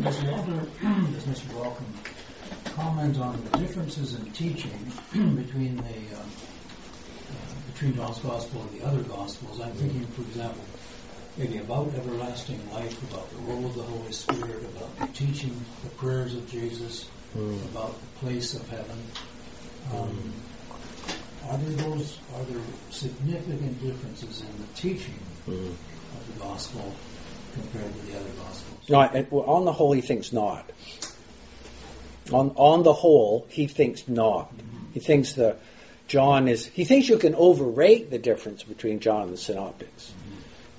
[0.02, 1.54] does does Mr.
[2.80, 4.72] comment on the differences in teaching
[5.36, 9.60] between the uh, uh, between John's Gospel and the other Gospels?
[9.60, 10.64] I'm thinking, for example,
[11.36, 15.90] maybe about everlasting life, about the role of the Holy Spirit, about the teaching the
[15.90, 17.64] prayers of Jesus, Mm.
[17.70, 19.06] about the place of heaven.
[19.94, 20.32] Um,
[21.48, 22.18] are there those?
[22.34, 25.76] Are there significant differences in the teaching Mm.
[26.16, 26.96] of the Gospel
[27.52, 28.88] compared to the other Gospels?
[28.88, 30.68] No, it- well, on the whole, he thinks not.
[32.32, 34.52] On on the whole, he thinks not.
[34.92, 35.56] He thinks the
[36.06, 36.66] John is.
[36.66, 40.12] He thinks you can overrate the difference between John and the Synoptics.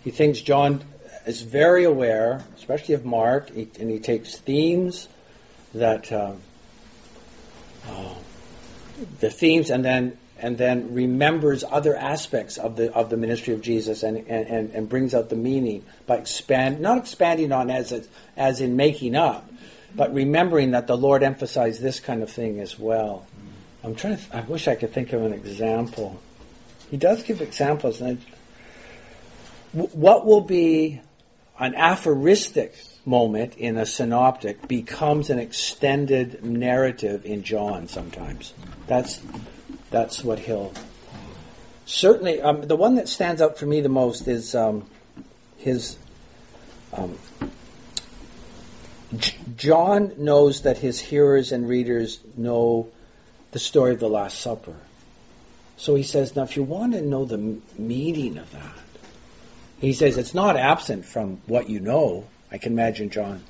[0.04, 0.84] He thinks John
[1.26, 5.08] is very aware, especially of Mark, and he takes themes
[5.74, 6.42] that um,
[7.88, 8.14] uh,
[9.20, 13.62] the themes, and then and then remembers other aspects of the of the ministry of
[13.62, 17.92] Jesus, and and, and, and brings out the meaning by expand not expanding on as
[17.92, 18.04] a,
[18.36, 19.50] as in making up,
[19.96, 23.26] but remembering that the Lord emphasized this kind of thing as well.
[23.84, 24.38] I'm trying to.
[24.38, 26.22] I wish I could think of an example.
[26.90, 31.02] He does give examples, and I, w- what will be
[31.60, 32.76] an aphoristic
[33.06, 38.54] moment in a synoptic becomes an extended narrative in John sometimes.
[38.88, 39.20] That's
[39.90, 40.74] that's what he'll
[41.86, 42.42] certainly.
[42.42, 44.86] Um, the one that stands out for me the most is um,
[45.58, 45.98] his.
[46.94, 47.18] Um,
[49.58, 52.90] John knows that his hearers and readers know
[53.52, 54.76] the story of the Last Supper.
[55.78, 58.78] So he says, now if you want to know the meaning of that,
[59.80, 62.28] he says it's not absent from what you know.
[62.52, 63.44] I can imagine John.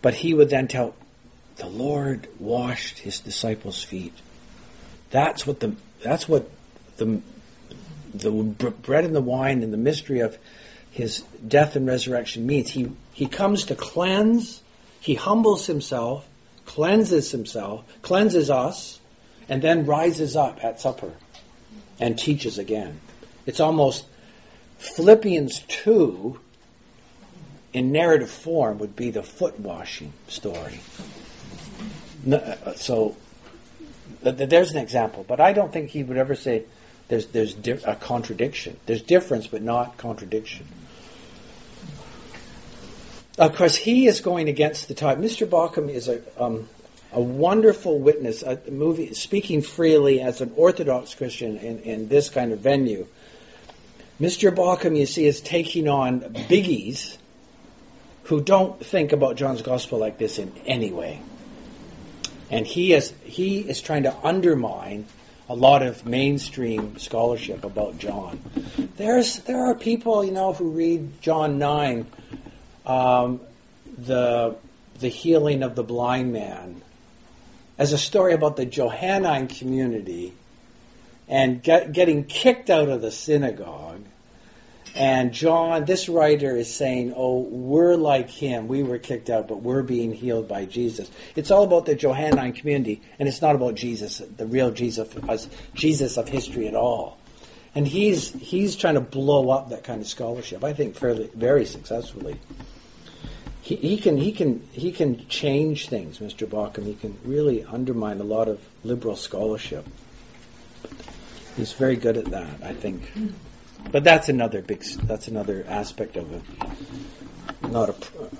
[0.00, 0.94] But he would then tell,
[1.56, 4.14] the Lord washed his disciples' feet.
[5.10, 6.48] That's what the that's what
[6.96, 7.20] the
[8.14, 10.36] the bread and the wine and the mystery of
[10.90, 12.70] his death and resurrection means.
[12.70, 14.62] He he comes to cleanse,
[15.02, 16.26] he humbles himself,
[16.64, 19.00] cleanses himself, cleanses us,
[19.48, 21.12] and then rises up at supper
[21.98, 23.00] and teaches again.
[23.44, 24.04] It's almost
[24.78, 26.38] Philippians 2
[27.72, 30.78] in narrative form would be the foot washing story.
[32.30, 33.16] Uh, So
[34.22, 36.62] th- th- there's an example, but I don't think he would ever say
[37.08, 38.76] there's there's a contradiction.
[38.86, 40.66] There's difference, but not contradiction.
[43.38, 45.18] Of course, he is going against the tide.
[45.18, 45.46] Mr.
[45.46, 46.68] Bauckham is a um,
[47.12, 52.52] a wonderful witness, a movie speaking freely as an Orthodox Christian in, in this kind
[52.52, 53.06] of venue.
[54.20, 54.54] Mr.
[54.54, 57.16] Bauckham, you see, is taking on biggies
[58.24, 61.20] who don't think about John's Gospel like this in any way.
[62.50, 65.06] And he is he is trying to undermine
[65.48, 68.40] a lot of mainstream scholarship about John.
[68.96, 72.06] There's there are people, you know, who read John nine,
[72.86, 73.40] um,
[73.98, 74.56] the
[75.00, 76.80] the healing of the blind man,
[77.78, 80.32] as a story about the Johannine community
[81.28, 84.04] and get, getting kicked out of the synagogue.
[84.94, 88.68] And John, this writer is saying, oh, we're like him.
[88.68, 91.10] We were kicked out, but we're being healed by Jesus.
[91.34, 96.18] It's all about the Johannine community, and it's not about Jesus, the real Jesus, Jesus
[96.18, 97.16] of history at all.
[97.74, 100.62] And he's he's trying to blow up that kind of scholarship.
[100.62, 102.38] I think fairly very successfully.
[103.62, 106.46] He, he can he can he can change things, Mr.
[106.48, 106.84] Bauckham.
[106.84, 109.86] He can really undermine a lot of liberal scholarship.
[111.56, 113.02] He's very good at that, I think.
[113.90, 114.82] But that's another big.
[115.04, 116.42] That's another aspect of it.
[117.70, 118.36] Not a, pr-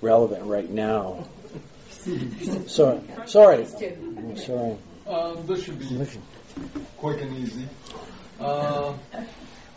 [0.00, 1.26] relevant right now.
[2.66, 4.76] Sorry, sorry, I'm sorry.
[5.06, 6.04] Um, this should be
[6.98, 7.68] quick and easy.
[8.40, 8.94] Uh,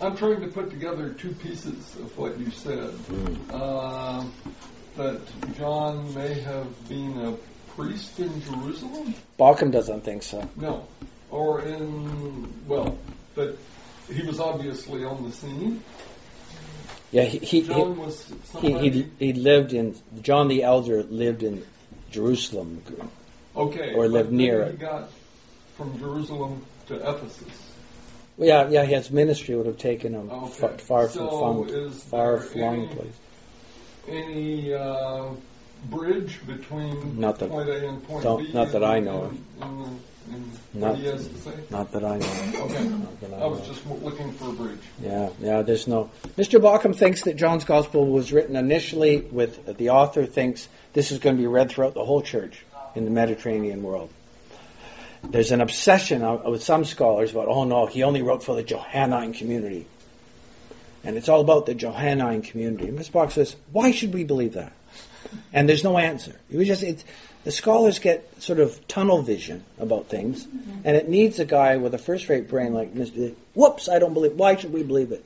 [0.01, 2.93] I'm trying to put together two pieces of what you said.
[3.51, 4.25] Uh,
[4.97, 5.19] that
[5.57, 7.33] John may have been a
[7.75, 9.13] priest in Jerusalem?
[9.39, 10.47] Bauckham doesn't think so.
[10.55, 10.87] No.
[11.31, 12.97] Or in, well,
[13.35, 13.57] that
[14.13, 15.83] he was obviously on the scene.
[17.11, 21.63] Yeah, he he John was he, he, he lived in John the Elder lived in
[22.11, 22.81] Jerusalem.
[23.55, 23.93] okay.
[23.93, 24.79] or lived near He it.
[24.79, 25.09] got
[25.77, 27.47] from Jerusalem to Ephesus.
[28.37, 30.49] Well, yeah, yeah, his ministry would have taken him Okay.
[30.51, 33.13] far, far So from far flung place.
[34.07, 35.29] Any uh,
[35.89, 38.51] bridge between Not that- point A and point B?
[38.53, 39.39] not that I know of.
[40.73, 41.51] Not- what he has to say?
[41.69, 42.63] Not that I know.
[42.65, 43.35] Okay.
[43.35, 44.79] I I was just looking for a bridge.
[45.01, 46.09] Yeah, yeah, there's no.
[46.37, 46.59] Mr.
[46.59, 51.35] Bauckham thinks that John's Gospel was written initially with the author thinks this is going
[51.35, 54.09] to be read throughout the whole church in the Mediterranean world.
[55.23, 58.63] There's an obsession uh, with some scholars about, oh no, he only wrote for the
[58.63, 59.87] Johannine community.
[61.05, 62.87] And it's all about the Johannine community.
[62.87, 63.11] And Mr.
[63.11, 64.73] Bauckham says, why should we believe that?
[65.53, 66.35] And there's no answer.
[66.49, 67.03] It was just, it's,
[67.43, 70.47] the scholars get sort of tunnel vision about things,
[70.83, 73.35] and it needs a guy with a first-rate brain like Mr.
[73.53, 74.33] Whoops, I don't believe.
[74.33, 75.23] Why should we believe it?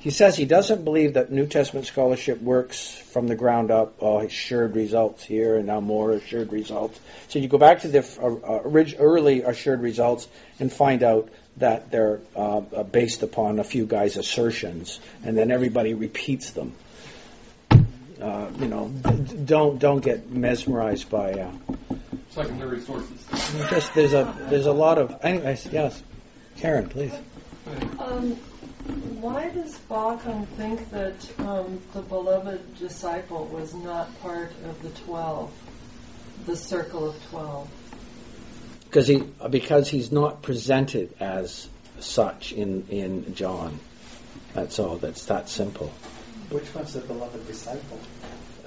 [0.00, 3.94] He says he doesn't believe that New Testament scholarship works from the ground up.
[4.00, 6.98] Oh, assured results here and now more assured results.
[7.28, 10.28] So you go back to the uh, uh, early assured results
[10.60, 11.28] and find out
[11.58, 16.74] that they're uh, uh, based upon a few guys' assertions, and then everybody repeats them.
[17.70, 21.32] Uh, you know, d- don't don't get mesmerized by.
[21.32, 21.52] Uh,
[22.30, 23.24] Secondary sources.
[23.70, 25.16] just there's a there's a lot of.
[25.22, 26.02] Anyways, yes,
[26.56, 27.14] Karen, please.
[27.98, 28.32] Um,
[29.20, 35.52] why does Bauckham think that um, the beloved disciple was not part of the twelve,
[36.46, 37.68] the circle of twelve?
[38.88, 41.68] Because he because he's not presented as
[42.00, 43.78] such in in John.
[44.54, 44.96] That's all.
[44.96, 45.92] That's that simple.
[46.50, 48.00] Which one's the beloved disciple?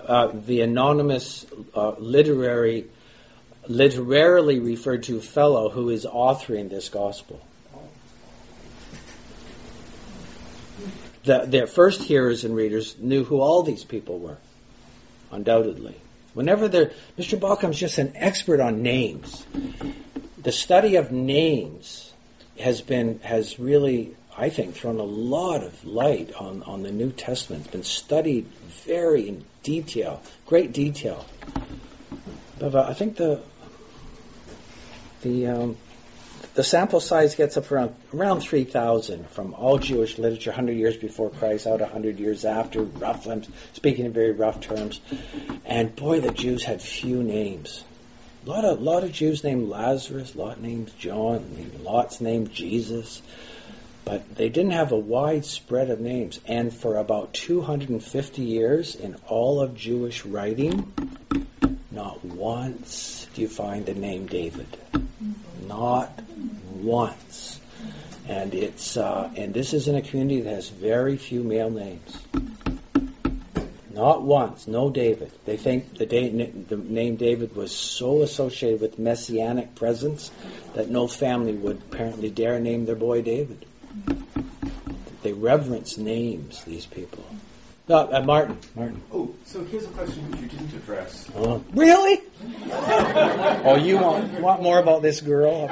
[0.05, 2.87] Uh, the anonymous uh, literary
[3.67, 7.39] literarily referred to fellow who is authoring this gospel.
[11.23, 14.37] The, their first hearers and readers knew who all these people were,
[15.31, 15.95] undoubtedly.
[16.33, 17.39] Whenever they're, Mr.
[17.39, 19.45] Bauckham's just an expert on names.
[20.41, 22.11] The study of names
[22.59, 27.11] has been has really, I think, thrown a lot of light on, on the New
[27.11, 27.63] Testament.
[27.63, 28.45] It's been studied
[28.85, 31.25] very in detail, great detail.
[32.59, 33.41] But uh, I think the
[35.21, 35.77] the um,
[36.53, 40.97] the sample size gets up around around three thousand from all Jewish literature, hundred years
[40.97, 42.81] before Christ, out hundred years after.
[42.83, 43.43] Rough, I'm
[43.73, 44.99] speaking in very rough terms.
[45.65, 47.83] And boy, the Jews had few names.
[48.45, 53.21] A lot of lot of Jews named Lazarus, lot named John, lots named Jesus,
[54.03, 56.39] but they didn't have a wide spread of names.
[56.47, 60.91] And for about 250 years in all of Jewish writing,
[61.91, 64.67] not once do you find the name David.
[65.67, 66.21] Not
[66.73, 67.59] once.
[68.27, 72.17] And it's uh, and this is in a community that has very few male names.
[73.93, 75.31] Not once, no David.
[75.45, 80.31] They think the, da- the name David was so associated with messianic presence
[80.75, 83.65] that no family would apparently dare name their boy David.
[85.23, 87.25] They reverence names, these people.
[87.91, 88.57] No, uh, Martin.
[88.73, 89.01] Martin.
[89.11, 91.27] Oh, so here's a question which you didn't address.
[91.35, 92.21] Oh, really?
[92.71, 95.65] oh, you want want more about this girl?
[95.65, 95.71] up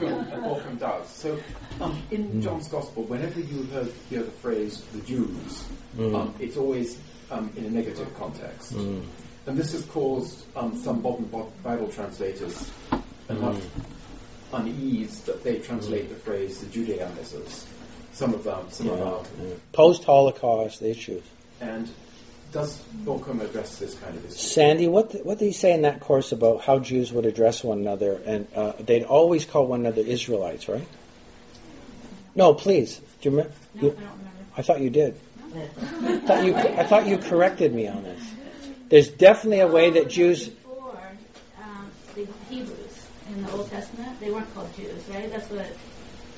[0.00, 0.26] here?
[0.42, 1.06] Often does.
[1.10, 1.38] So,
[1.82, 5.64] um, in John's Gospel, whenever you hear, hear the phrase "the Jews,"
[5.98, 6.14] Mm.
[6.18, 6.96] um, it's always
[7.30, 9.04] um, in a negative context, Mm.
[9.46, 11.26] and this has caused um, some modern
[11.62, 12.70] Bible translators
[13.28, 13.60] a much
[14.54, 17.66] unease that they translate the phrase "the Judaizers."
[18.14, 19.54] Some of them, some of Yeah, our, yeah.
[19.72, 21.22] Post-Holocaust issues.
[21.60, 21.88] and
[22.52, 24.34] does Bauckham address this kind of issue?
[24.36, 27.64] Sandy, what th- what did he say in that course about how Jews would address
[27.64, 30.86] one another, and uh, they'd always call one another Israelites, right?
[32.36, 33.00] No, please.
[33.20, 33.52] Do you remember?
[33.74, 34.28] No, you- I don't remember.
[34.56, 35.16] I thought you did.
[35.56, 38.22] I thought you I thought you corrected me on this.
[38.88, 40.46] There's definitely a way that Jews.
[40.48, 40.96] Before,
[41.60, 45.28] um, the Hebrews in the Old Testament, they weren't called Jews, right?
[45.30, 45.66] That's what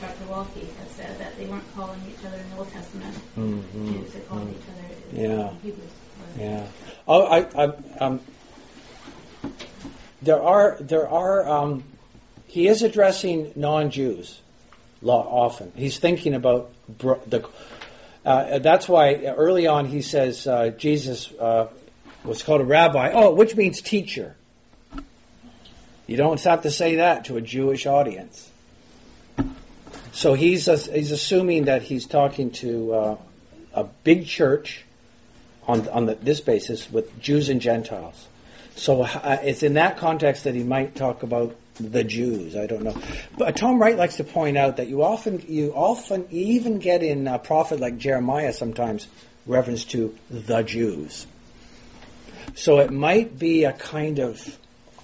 [0.00, 0.24] Dr.
[0.28, 4.02] Waltke has said, that they weren't calling each other in the Old Testament Mhm.
[4.02, 4.12] Jews.
[4.12, 5.50] They called each other Yeah.
[5.62, 5.90] Hebrews.
[6.38, 6.66] Yeah.
[7.08, 8.20] Oh, I, I, um,
[10.22, 11.48] there are there are.
[11.48, 11.84] Um,
[12.46, 14.40] he is addressing non-Jews,
[15.02, 15.72] often.
[15.76, 17.48] He's thinking about bro- the.
[18.24, 21.68] Uh, that's why early on he says uh, Jesus uh,
[22.24, 23.12] was called a rabbi.
[23.14, 24.34] Oh, which means teacher.
[26.06, 28.50] You don't have to say that to a Jewish audience.
[30.16, 33.16] So he's he's assuming that he's talking to uh,
[33.74, 34.82] a big church
[35.68, 38.26] on on the, this basis with Jews and Gentiles.
[38.76, 42.56] So uh, it's in that context that he might talk about the Jews.
[42.56, 42.96] I don't know,
[43.36, 47.28] but Tom Wright likes to point out that you often you often even get in
[47.28, 49.06] a prophet like Jeremiah sometimes
[49.44, 51.26] reference to the Jews.
[52.54, 54.58] So it might be a kind of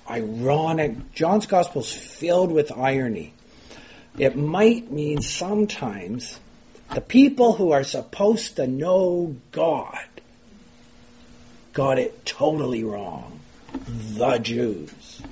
[0.09, 1.13] ironic.
[1.13, 3.35] John's gospel is filled with irony.
[4.19, 6.39] It might mean sometimes
[6.93, 10.07] the people who are supposed to know God
[11.73, 13.41] got it totally wrong.
[13.87, 15.23] The Jews.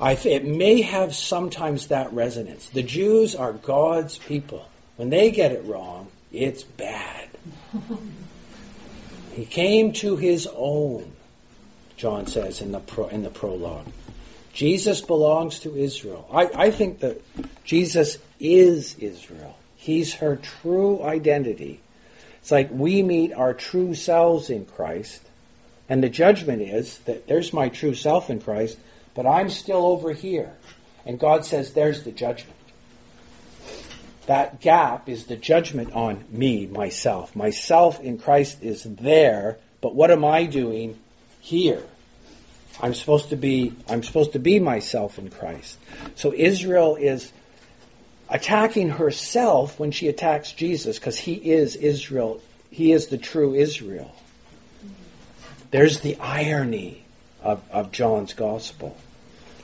[0.00, 2.66] Th- it may have sometimes that resonance.
[2.66, 4.64] The Jews are God's people.
[4.96, 7.28] When they get it wrong, it's bad.
[9.32, 11.12] he came to his own,
[11.96, 13.86] John says in the pro- in the prologue.
[14.58, 16.28] Jesus belongs to Israel.
[16.32, 17.22] I, I think that
[17.62, 19.56] Jesus is Israel.
[19.76, 21.78] He's her true identity.
[22.40, 25.22] It's like we meet our true selves in Christ,
[25.88, 28.76] and the judgment is that there's my true self in Christ,
[29.14, 30.52] but I'm still over here.
[31.06, 32.58] And God says, there's the judgment.
[34.26, 37.36] That gap is the judgment on me, myself.
[37.36, 40.98] Myself in Christ is there, but what am I doing
[41.38, 41.84] here?
[42.80, 45.78] I'm supposed to be I'm supposed to be myself in Christ.
[46.14, 47.30] So Israel is
[48.28, 52.40] attacking herself when she attacks Jesus because he is Israel.
[52.70, 54.14] He is the true Israel.
[55.70, 57.04] There's the irony
[57.42, 58.96] of, of John's gospel.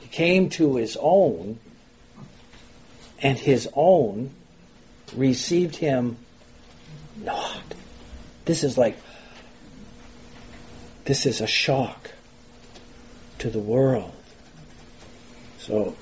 [0.01, 1.59] He came to his own,
[3.19, 4.31] and his own
[5.15, 6.17] received him
[7.17, 7.63] not.
[8.45, 8.97] This is like,
[11.05, 12.11] this is a shock
[13.39, 14.11] to the world.
[15.59, 15.95] So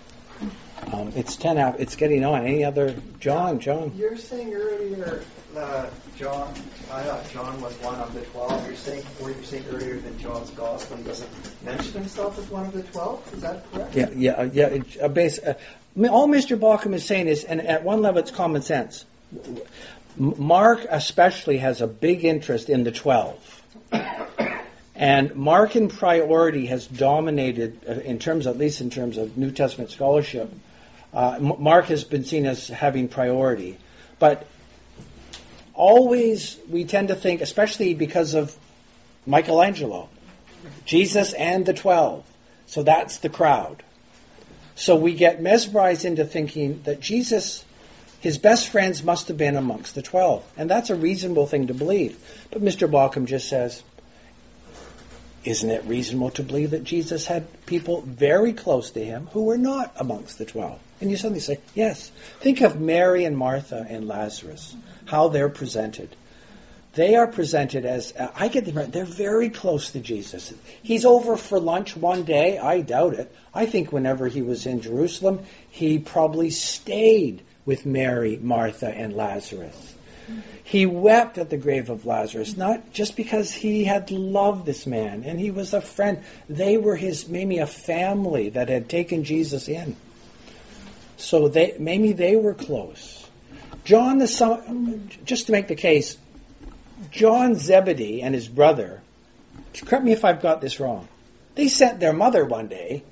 [0.91, 1.79] um, it's ten out.
[1.79, 2.45] It's getting on.
[2.45, 3.59] Any other John?
[3.59, 3.93] John.
[3.95, 5.23] You're saying earlier,
[5.55, 5.87] uh,
[6.17, 6.53] John.
[6.91, 8.65] I thought John was one of the twelve.
[8.67, 11.29] You're saying, or you're saying earlier that John's gospel he doesn't
[11.63, 13.27] mention himself as one of the twelve.
[13.33, 13.95] Is that correct?
[13.95, 14.67] Yeah, yeah, uh, yeah.
[14.67, 15.53] It, uh, base, uh,
[16.09, 16.59] all Mr.
[16.59, 19.05] Bauckham is saying is, and at one level, it's common sense.
[20.17, 23.39] Mark especially has a big interest in the twelve.
[25.03, 29.91] And Markan priority has dominated, uh, in terms, at least in terms of New Testament
[29.91, 30.49] scholarship.
[31.13, 33.77] Uh, Mark has been seen as having priority,
[34.17, 34.47] but
[35.73, 38.55] always we tend to think, especially because of
[39.25, 40.07] Michelangelo,
[40.85, 42.23] Jesus and the twelve.
[42.67, 43.83] So that's the crowd.
[44.75, 47.65] So we get mesmerized into thinking that Jesus,
[48.21, 51.73] his best friends must have been amongst the twelve, and that's a reasonable thing to
[51.73, 52.17] believe.
[52.51, 52.89] But Mr.
[52.89, 53.83] Bauckham just says
[55.45, 59.57] isn't it reasonable to believe that Jesus had people very close to him who were
[59.57, 60.79] not amongst the twelve?
[61.01, 62.11] And you suddenly say, yes.
[62.39, 64.75] Think of Mary and Martha and Lazarus,
[65.05, 66.15] how they're presented.
[66.93, 70.53] They are presented as, uh, I get them right, they're very close to Jesus.
[70.83, 73.35] He's over for lunch one day, I doubt it.
[73.53, 79.92] I think whenever he was in Jerusalem, he probably stayed with Mary, Martha, and Lazarus.
[80.63, 85.23] He wept at the grave of Lazarus, not just because he had loved this man
[85.23, 86.23] and he was a friend.
[86.49, 89.95] They were his, maybe a family that had taken Jesus in.
[91.17, 93.27] So they, maybe they were close.
[93.83, 96.17] John the son, just to make the case,
[97.11, 99.01] John Zebedee and his brother,
[99.85, 101.07] correct me if I've got this wrong,
[101.55, 103.03] they sent their mother one day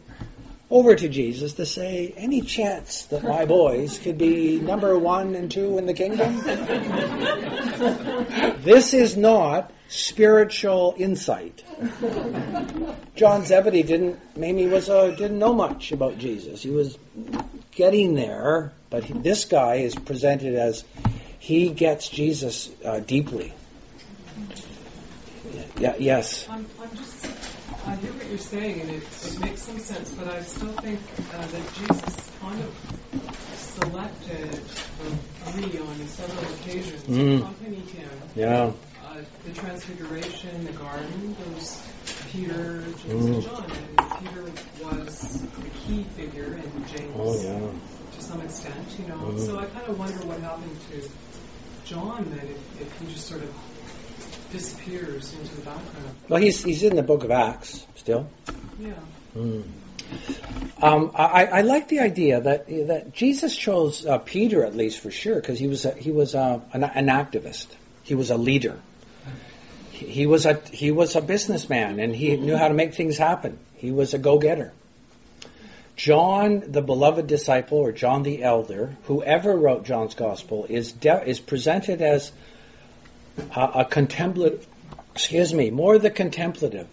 [0.72, 5.52] over to Jesus to say, any chance that my boys could be number one and
[5.52, 6.38] two in the kingdom?
[8.64, 11.62] this is not spiritual insight.
[13.16, 16.64] John Zebedee didn't, maybe was a, didn't know much about Jesus.
[16.64, 16.98] He was
[17.72, 20.86] getting there, but he, this guy is presented as
[21.40, 23.54] he gets Jesus uh, deeply.
[25.78, 26.48] Yeah, yes.
[26.50, 27.21] I'm, I'm just
[27.86, 31.00] I hear what you're saying, and it, it makes some sense, but I still think
[31.34, 32.76] uh, that Jesus kind of
[33.56, 35.16] selected the
[35.52, 37.16] three on several occasions Mm.
[37.16, 38.10] to accompany him.
[38.36, 38.72] Yeah.
[39.04, 41.82] Uh, the Transfiguration, the garden, those
[42.32, 43.34] Peter, James, Mm.
[43.34, 43.66] and John,
[43.98, 44.44] and Peter
[44.84, 47.60] was the key figure, and James Oh, yeah.
[48.16, 49.16] to some extent, you know.
[49.18, 49.46] Mhm.
[49.46, 51.10] So I kind of wonder what happened to
[51.84, 53.54] John then, if, if he just sort of
[54.52, 56.16] disappears into the background.
[56.30, 58.28] Well, he's he's in the book of Acts still.
[58.80, 58.94] Yeah.
[59.36, 59.64] Mm.
[60.82, 65.12] Um, I, I like the idea that that Jesus chose uh, Peter at least for
[65.12, 67.68] sure because he was a, he was a, an, an activist.
[68.04, 68.80] He was a leader.
[69.92, 73.18] He, he was a he was a businessman and he knew how to make things
[73.18, 73.58] happen.
[73.76, 74.74] He was a go getter.
[75.96, 81.40] John, the beloved disciple, or John the elder, whoever wrote John's gospel, is de- is
[81.40, 82.32] presented as
[83.56, 84.68] a, a contemplative.
[85.14, 86.88] Excuse me, more the contemplative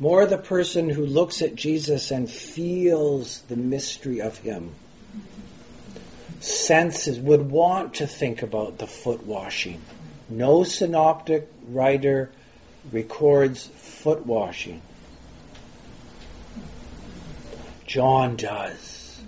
[0.00, 4.74] more the person who looks at Jesus and feels the mystery of him.
[6.40, 9.78] Senses would want to think about the foot washing.
[10.30, 12.30] No synoptic writer
[12.90, 14.80] records foot washing.
[17.86, 19.20] John does.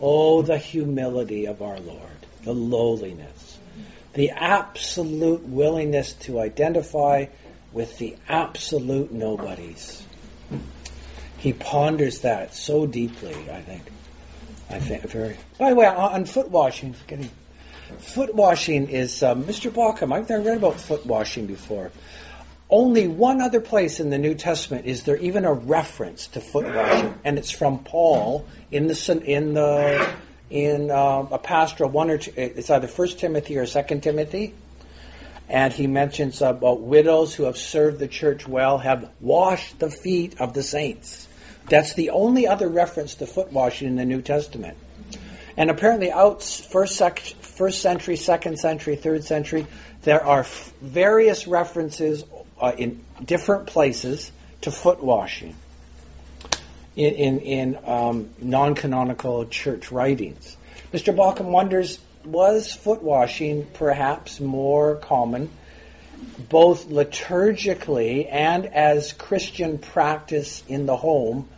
[0.00, 3.51] Oh, the humility of our Lord, the lowliness,
[4.14, 7.26] the absolute willingness to identify
[7.72, 10.02] with the absolute nobodies.
[11.38, 13.34] he ponders that so deeply.
[13.50, 13.82] I think.
[14.70, 15.36] I think very.
[15.58, 17.30] By the way, on, foot washing, forgetting.
[17.98, 19.70] Foot washing is um, Mr.
[19.70, 20.12] Bauckham.
[20.12, 21.90] I've never read about foot washing before.
[22.70, 26.64] Only one other place in the New Testament is there even a reference to foot
[26.74, 30.10] washing, and it's from Paul in the in the
[30.52, 32.32] in uh, a pastoral one or two.
[32.36, 34.52] It's either First Timothy or Second Timothy,
[35.48, 40.40] and he mentions about widows who have served the church well have washed the feet
[40.40, 41.26] of the saints.
[41.70, 44.76] That's the only other reference to foot washing in the New Testament.
[45.56, 49.66] And apparently, out first, sec- first century, second century, third century,
[50.02, 52.24] there are f- various references
[52.60, 54.30] uh, in different places
[54.62, 55.54] to foot washing
[56.96, 60.56] in, in, in um, non canonical church writings.
[60.92, 61.14] Mr.
[61.14, 65.50] Bauckham wonders was foot washing perhaps more common
[66.48, 71.48] both liturgically and as Christian practice in the home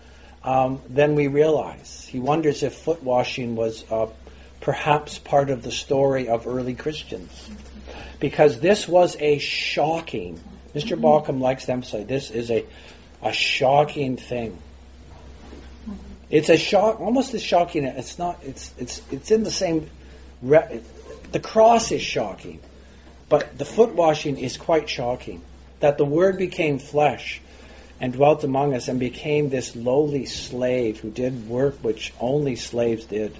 [0.42, 2.06] um, than we realize.
[2.10, 4.06] He wonders if foot washing was uh,
[4.62, 7.50] perhaps part of the story of early Christians.
[8.20, 10.40] Because this was a shocking
[10.74, 11.00] Mr.
[11.00, 12.66] Bauckham likes to emphasize this is a,
[13.22, 14.58] a shocking thing.
[16.30, 17.84] It's a shock, almost as shocking.
[17.84, 18.40] It's not.
[18.42, 19.90] It's it's it's in the same.
[20.42, 20.80] Re,
[21.32, 22.60] the cross is shocking,
[23.28, 25.42] but the foot washing is quite shocking.
[25.80, 27.40] That the Word became flesh
[28.00, 33.04] and dwelt among us and became this lowly slave who did work which only slaves
[33.04, 33.34] did.